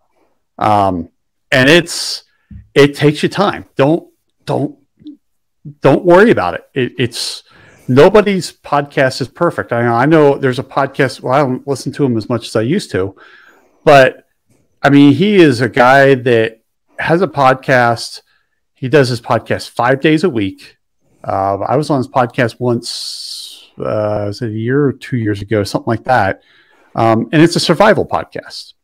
[0.58, 1.10] um,
[1.52, 2.24] and it's
[2.74, 3.66] it takes you time.
[3.76, 4.08] Don't
[4.46, 4.78] don't
[5.80, 6.68] don't worry about it.
[6.74, 7.42] it it's
[7.88, 9.72] nobody's podcast is perfect.
[9.72, 11.20] I know, I know there's a podcast.
[11.20, 13.14] Well, I don't listen to them as much as I used to,
[13.86, 14.26] but
[14.82, 16.60] I mean, he is a guy that
[16.98, 18.20] has a podcast.
[18.74, 20.76] He does his podcast five days a week.
[21.22, 25.40] Uh, I was on his podcast once, uh, was it a year or two years
[25.40, 26.42] ago, something like that.
[26.96, 28.74] Um, and it's a survival podcast.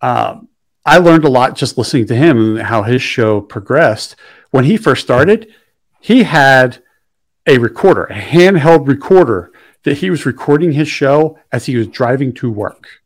[0.00, 0.48] Um,
[0.86, 4.14] I learned a lot just listening to him and how his show progressed.
[4.52, 5.52] When he first started,
[6.00, 6.80] he had
[7.44, 9.50] a recorder, a handheld recorder
[9.82, 13.02] that he was recording his show as he was driving to work.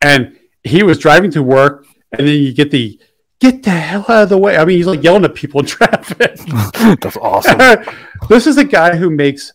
[0.00, 3.00] And he was driving to work, and then you get the
[3.40, 4.56] get the hell out of the way.
[4.56, 6.36] I mean, he's like yelling at people in traffic.
[7.00, 7.58] That's awesome.
[8.28, 9.52] this is a guy who makes,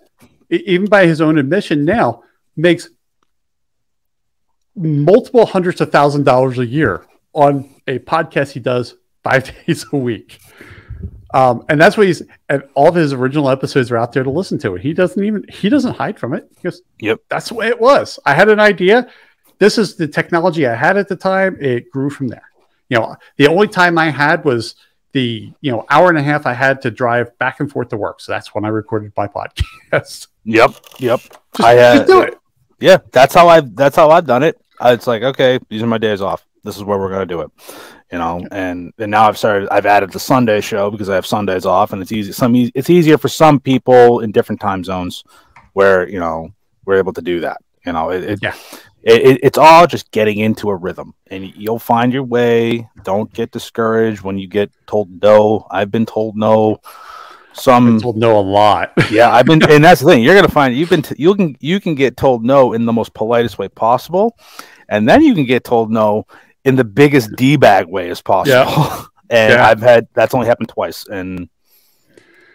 [0.50, 2.24] even by his own admission now,
[2.56, 2.90] makes
[4.76, 9.98] multiple hundreds of thousand dollars a year on a podcast he does five days a
[9.98, 10.40] week.
[11.34, 14.30] Um, and that's what he's and all of his original episodes are out there to
[14.30, 14.82] listen to it.
[14.82, 16.50] He doesn't even he doesn't hide from it.
[16.56, 17.20] He goes, Yep.
[17.30, 18.20] That's the way it was.
[18.26, 19.10] I had an idea
[19.60, 21.58] this is the technology I had at the time.
[21.60, 22.50] It grew from there.
[22.90, 24.76] You know, the only time I had was
[25.12, 27.98] the you know hour and a half I had to drive back and forth to
[27.98, 28.20] work.
[28.20, 29.28] So that's when I recorded my
[29.92, 30.28] podcast.
[30.44, 31.20] Yep, yep.
[31.22, 32.38] Just, I uh, just do it.
[32.80, 34.60] Yeah, that's how I've that's how I've done it.
[34.82, 36.46] It's like okay, these are my days off.
[36.64, 37.52] This is where we're gonna do it.
[38.12, 39.70] You know, and and now I've started.
[39.70, 42.32] I've added the Sunday show because I have Sundays off, and it's easy.
[42.32, 45.24] Some it's easier for some people in different time zones
[45.74, 46.50] where you know
[46.86, 47.58] we're able to do that.
[47.86, 48.56] You know, it, it yeah
[49.06, 51.14] it, it's all just getting into a rhythm.
[51.28, 52.90] And you'll find your way.
[53.04, 55.68] Don't get discouraged when you get told no.
[55.70, 56.82] I've been told no.
[57.54, 58.92] Some told no a lot.
[59.12, 60.24] Yeah i've been and that's the thing.
[60.24, 62.92] You're gonna find you've been t- you can you can get told no in the
[62.92, 64.38] most politest way possible
[64.90, 66.26] and then you can get told no
[66.66, 68.74] in the biggest d-bag way as possible.
[68.74, 69.04] Yeah.
[69.30, 69.68] and yeah.
[69.68, 71.48] i've had that's only happened twice and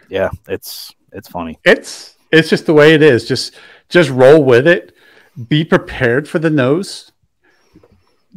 [0.07, 1.59] yeah it's it's funny.
[1.65, 3.27] It's it's just the way it is.
[3.27, 3.55] Just
[3.89, 4.95] just roll with it
[5.47, 7.11] be prepared for the nose.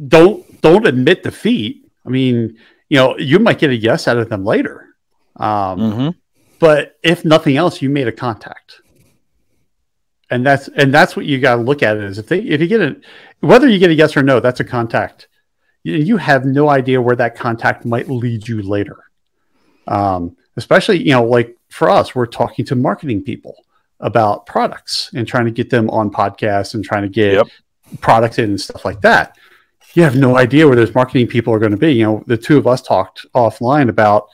[0.07, 1.89] Don't don't admit defeat.
[2.05, 2.57] I mean,
[2.89, 4.95] you know, you might get a yes out of them later.
[5.35, 6.09] Um, mm-hmm.
[6.59, 8.81] But if nothing else, you made a contact,
[10.29, 12.61] and that's and that's what you got to look at it as if they if
[12.61, 12.95] you get a
[13.41, 15.27] whether you get a yes or no, that's a contact.
[15.83, 19.03] You, you have no idea where that contact might lead you later.
[19.87, 23.64] Um, especially you know, like for us, we're talking to marketing people
[23.99, 27.47] about products and trying to get them on podcasts and trying to get yep.
[28.01, 29.37] products in and stuff like that.
[29.93, 31.93] You have no idea where those marketing people are going to be.
[31.93, 34.27] You know, the two of us talked offline about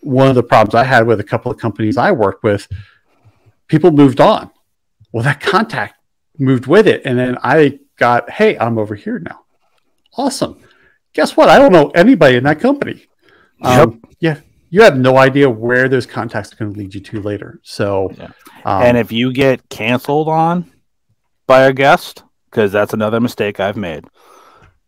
[0.00, 2.68] one of the problems I had with a couple of companies I worked with,
[3.66, 4.50] people moved on.
[5.12, 5.96] Well, that contact
[6.38, 7.02] moved with it.
[7.04, 9.40] And then I got, hey, I'm over here now.
[10.16, 10.60] Awesome.
[11.12, 11.48] Guess what?
[11.48, 13.06] I don't know anybody in that company.
[13.62, 14.36] Um, yep.
[14.36, 14.40] Yeah.
[14.70, 17.60] You have no idea where those contacts are going to lead you to later.
[17.62, 18.30] So, yeah.
[18.64, 20.70] um, and if you get canceled on
[21.46, 24.04] by a guest, because that's another mistake I've made.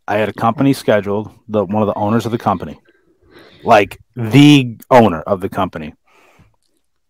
[0.07, 2.81] I had a company scheduled, the one of the owners of the company,
[3.63, 5.95] like the owner of the company.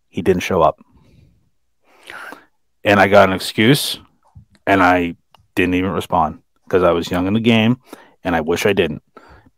[0.08, 0.78] He didn't show up.
[2.84, 3.98] And I got an excuse
[4.66, 5.16] and I
[5.54, 7.78] didn't even respond because I was young in the game
[8.24, 9.02] and I wish I didn't.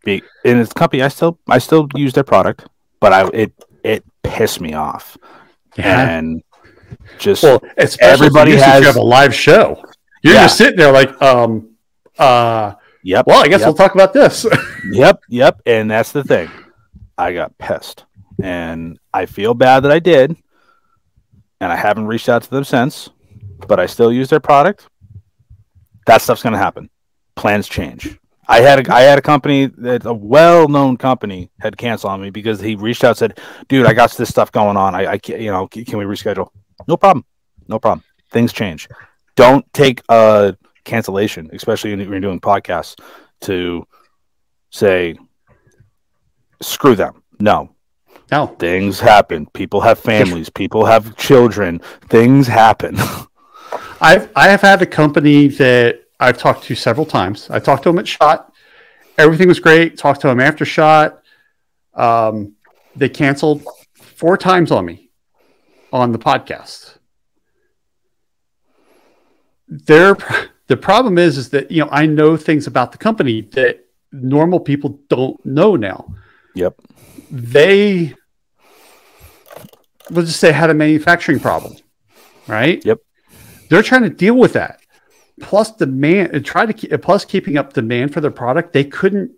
[0.04, 2.66] Be in this company I still I still use their product,
[3.02, 3.52] but I it
[3.84, 5.18] it pissed me off.
[5.76, 6.08] Yeah.
[6.08, 6.42] And
[7.18, 7.60] just well,
[8.00, 9.84] everybody has you have a live show.
[10.22, 10.42] You're yeah.
[10.42, 11.70] just sitting there like, um,
[12.16, 13.26] uh, yep.
[13.26, 13.66] Well, I guess yep.
[13.66, 14.46] we'll talk about this.
[14.92, 15.60] yep, yep.
[15.66, 16.48] And that's the thing.
[17.18, 18.04] I got pissed,
[18.40, 20.36] and I feel bad that I did,
[21.60, 23.10] and I haven't reached out to them since.
[23.66, 24.86] But I still use their product.
[26.06, 26.88] That stuff's going to happen.
[27.34, 28.18] Plans change.
[28.52, 32.20] I had a, I had a company that a well known company had canceled on
[32.20, 34.94] me because he reached out and said, "Dude, I got this stuff going on.
[34.94, 36.48] I, I can't, you know, can we reschedule?"
[36.86, 37.24] No problem.
[37.68, 38.04] No problem.
[38.30, 38.88] Things change
[39.36, 43.00] don't take a cancellation, especially when you're doing podcasts,
[43.42, 43.86] to
[44.70, 45.16] say,
[46.60, 47.22] screw them.
[47.40, 47.74] No.
[48.30, 48.46] No.
[48.58, 49.46] Things happen.
[49.46, 50.48] People have families.
[50.62, 51.80] People have children.
[52.08, 52.96] Things happen.
[54.00, 57.50] I've I have had a company that I've talked to several times.
[57.50, 58.52] I talked to him at Shot.
[59.18, 59.98] Everything was great.
[59.98, 61.22] Talked to him after Shot.
[61.94, 62.54] Um,
[62.96, 63.62] they canceled
[63.94, 65.10] four times on me
[65.92, 66.98] on the podcast
[69.72, 70.16] their
[70.66, 74.60] the problem is is that you know I know things about the company that normal
[74.60, 76.14] people don't know now.
[76.54, 76.74] Yep.
[77.30, 78.14] They
[80.10, 81.76] let's just say had a manufacturing problem,
[82.46, 82.84] right?
[82.84, 82.98] Yep.
[83.70, 84.80] They're trying to deal with that.
[85.42, 88.72] Plus demand, try to keep, plus keeping up demand for their product.
[88.72, 89.32] They couldn't.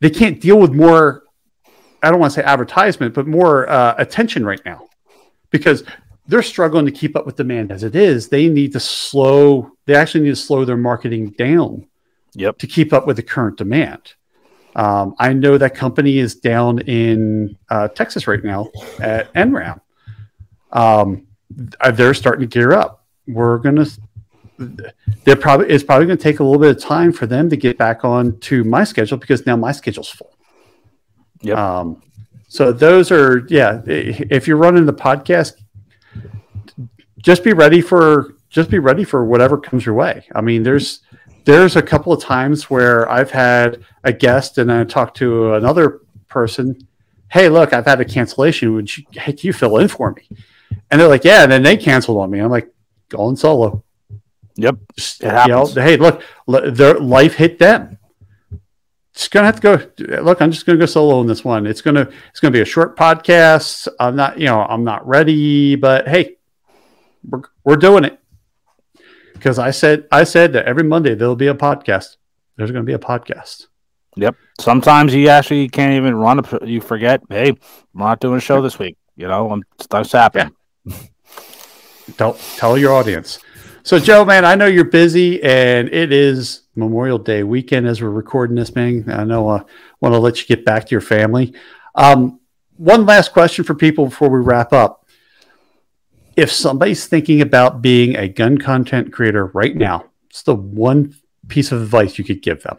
[0.00, 1.24] They can't deal with more.
[2.02, 4.88] I don't want to say advertisement, but more uh, attention right now,
[5.50, 5.82] because
[6.26, 8.28] they're struggling to keep up with demand as it is.
[8.28, 9.72] They need to slow.
[9.86, 11.86] They actually need to slow their marketing down.
[12.34, 12.58] Yep.
[12.58, 14.14] To keep up with the current demand.
[14.76, 18.68] Um, I know that company is down in uh, Texas right now
[19.00, 19.80] at NRAAM.
[20.70, 21.26] Um,
[21.94, 23.04] they're starting to gear up.
[23.26, 23.86] We're gonna.
[25.24, 27.56] They're probably it's probably going to take a little bit of time for them to
[27.56, 30.36] get back on to my schedule because now my schedule's full.
[31.42, 31.56] Yep.
[31.56, 32.02] Um,
[32.48, 33.80] so those are yeah.
[33.86, 35.54] If you're running the podcast,
[37.18, 40.26] just be ready for just be ready for whatever comes your way.
[40.34, 41.00] I mean, there's
[41.44, 46.00] there's a couple of times where I've had a guest and I talked to another
[46.28, 46.86] person.
[47.30, 48.74] Hey, look, I've had a cancellation.
[48.74, 50.28] Would you, hey, can you fill in for me?
[50.90, 51.44] And they're like, yeah.
[51.44, 52.40] And then they canceled on me.
[52.40, 52.70] I'm like,
[53.10, 53.84] going solo.
[54.60, 54.76] Yep.
[54.96, 57.98] Just, you know, hey, look, their life hit them.
[59.12, 60.22] It's gonna have to go.
[60.22, 61.66] Look, I'm just gonna go solo in this one.
[61.66, 63.88] It's gonna it's gonna be a short podcast.
[63.98, 66.36] I'm not, you know, I'm not ready, but hey,
[67.28, 68.18] we're, we're doing it
[69.34, 72.16] because I said I said that every Monday there'll be a podcast.
[72.56, 73.68] There's going to be a podcast.
[74.16, 74.36] Yep.
[74.60, 76.40] Sometimes you actually can't even run.
[76.40, 77.22] A, you forget.
[77.30, 77.56] Hey, I'm
[77.94, 78.98] not doing a show this week.
[79.16, 80.54] You know, I'm stuff's happening.
[80.84, 80.96] Yeah.
[82.18, 83.38] tell tell your audience.
[83.82, 88.10] So, Joe, man, I know you're busy, and it is Memorial Day weekend as we're
[88.10, 89.04] recording this, man.
[89.08, 89.62] I know I
[90.00, 91.54] want to let you get back to your family.
[91.94, 92.40] Um,
[92.76, 95.00] one last question for people before we wrap up
[96.36, 101.14] if somebody's thinking about being a gun content creator right now, it's the one
[101.48, 102.78] piece of advice you could give them.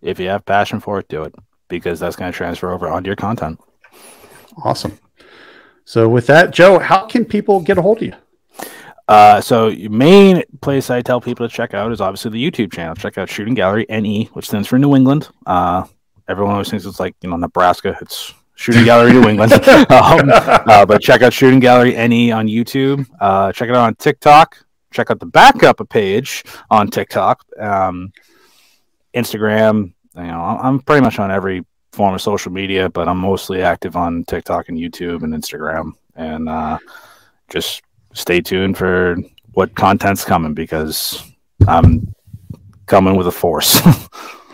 [0.00, 1.34] If you have passion for it, do it
[1.68, 3.60] because that's going to transfer over onto your content.
[4.64, 4.98] Awesome.
[5.84, 8.14] So, with that, Joe, how can people get a hold of you?
[9.08, 12.94] Uh, so, main place I tell people to check out is obviously the YouTube channel.
[12.94, 15.28] Check out Shooting Gallery NE, which stands for New England.
[15.44, 15.84] Uh,
[16.28, 17.96] everyone always thinks it's like you know Nebraska.
[18.00, 19.52] It's Shooting Gallery New England.
[19.90, 23.06] um, uh, but check out Shooting Gallery NE on YouTube.
[23.20, 24.56] Uh, check it out on TikTok.
[24.92, 28.12] Check out the backup page on TikTok, um,
[29.14, 29.94] Instagram.
[30.14, 33.96] You know, I'm pretty much on every form of social media, but I'm mostly active
[33.96, 35.92] on TikTok and YouTube and Instagram.
[36.14, 36.78] And uh,
[37.48, 39.16] just stay tuned for
[39.52, 41.22] what content's coming because
[41.66, 42.14] I'm
[42.86, 43.80] coming with a force.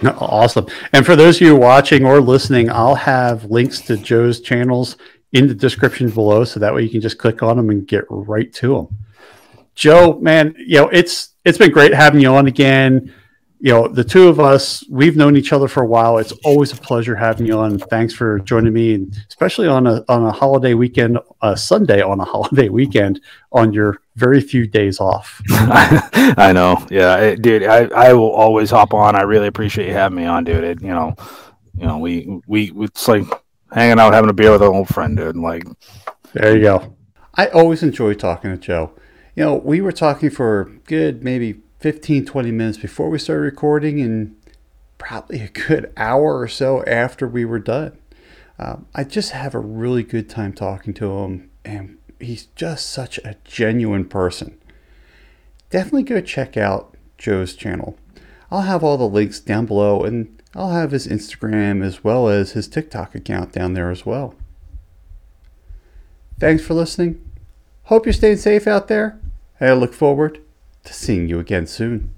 [0.05, 0.67] Awesome.
[0.93, 4.97] And for those of you watching or listening, I'll have links to Joe's channels
[5.33, 6.45] in the description below.
[6.45, 8.97] So that way you can just click on them and get right to them.
[9.75, 13.13] Joe, man, you know, it's it's been great having you on again.
[13.61, 16.19] You know, the two of us, we've known each other for a while.
[16.19, 17.79] It's always a pleasure having you on.
[17.79, 22.21] Thanks for joining me, and especially on a on a holiday weekend, a Sunday on
[22.21, 23.21] a holiday weekend,
[23.51, 25.43] on your very few days off.
[25.51, 27.65] I know, yeah, dude.
[27.65, 29.17] I, I will always hop on.
[29.17, 30.63] I really appreciate you having me on, dude.
[30.63, 31.17] It, you know,
[31.77, 33.25] you know, we we it's like
[33.73, 35.37] hanging out, having a beer with an old friend, dude.
[35.37, 35.65] Like,
[36.33, 36.97] there you go.
[37.35, 38.93] I always enjoy talking to Joe.
[39.35, 44.01] You know, we were talking for good maybe 15, 20 minutes before we started recording,
[44.01, 44.37] and
[44.99, 47.97] probably a good hour or so after we were done.
[48.59, 53.19] Um, I just have a really good time talking to him, and he's just such
[53.19, 54.59] a genuine person.
[55.71, 57.97] Definitely go check out Joe's channel.
[58.51, 62.53] I'll have all the links down below, and I'll have his Instagram as well as
[62.53, 64.35] his TikTok account down there as well.
[66.41, 67.25] Thanks for listening.
[67.85, 69.21] Hope you're staying safe out there,
[69.61, 70.41] and I look forward
[70.89, 72.11] to seeing you again soon.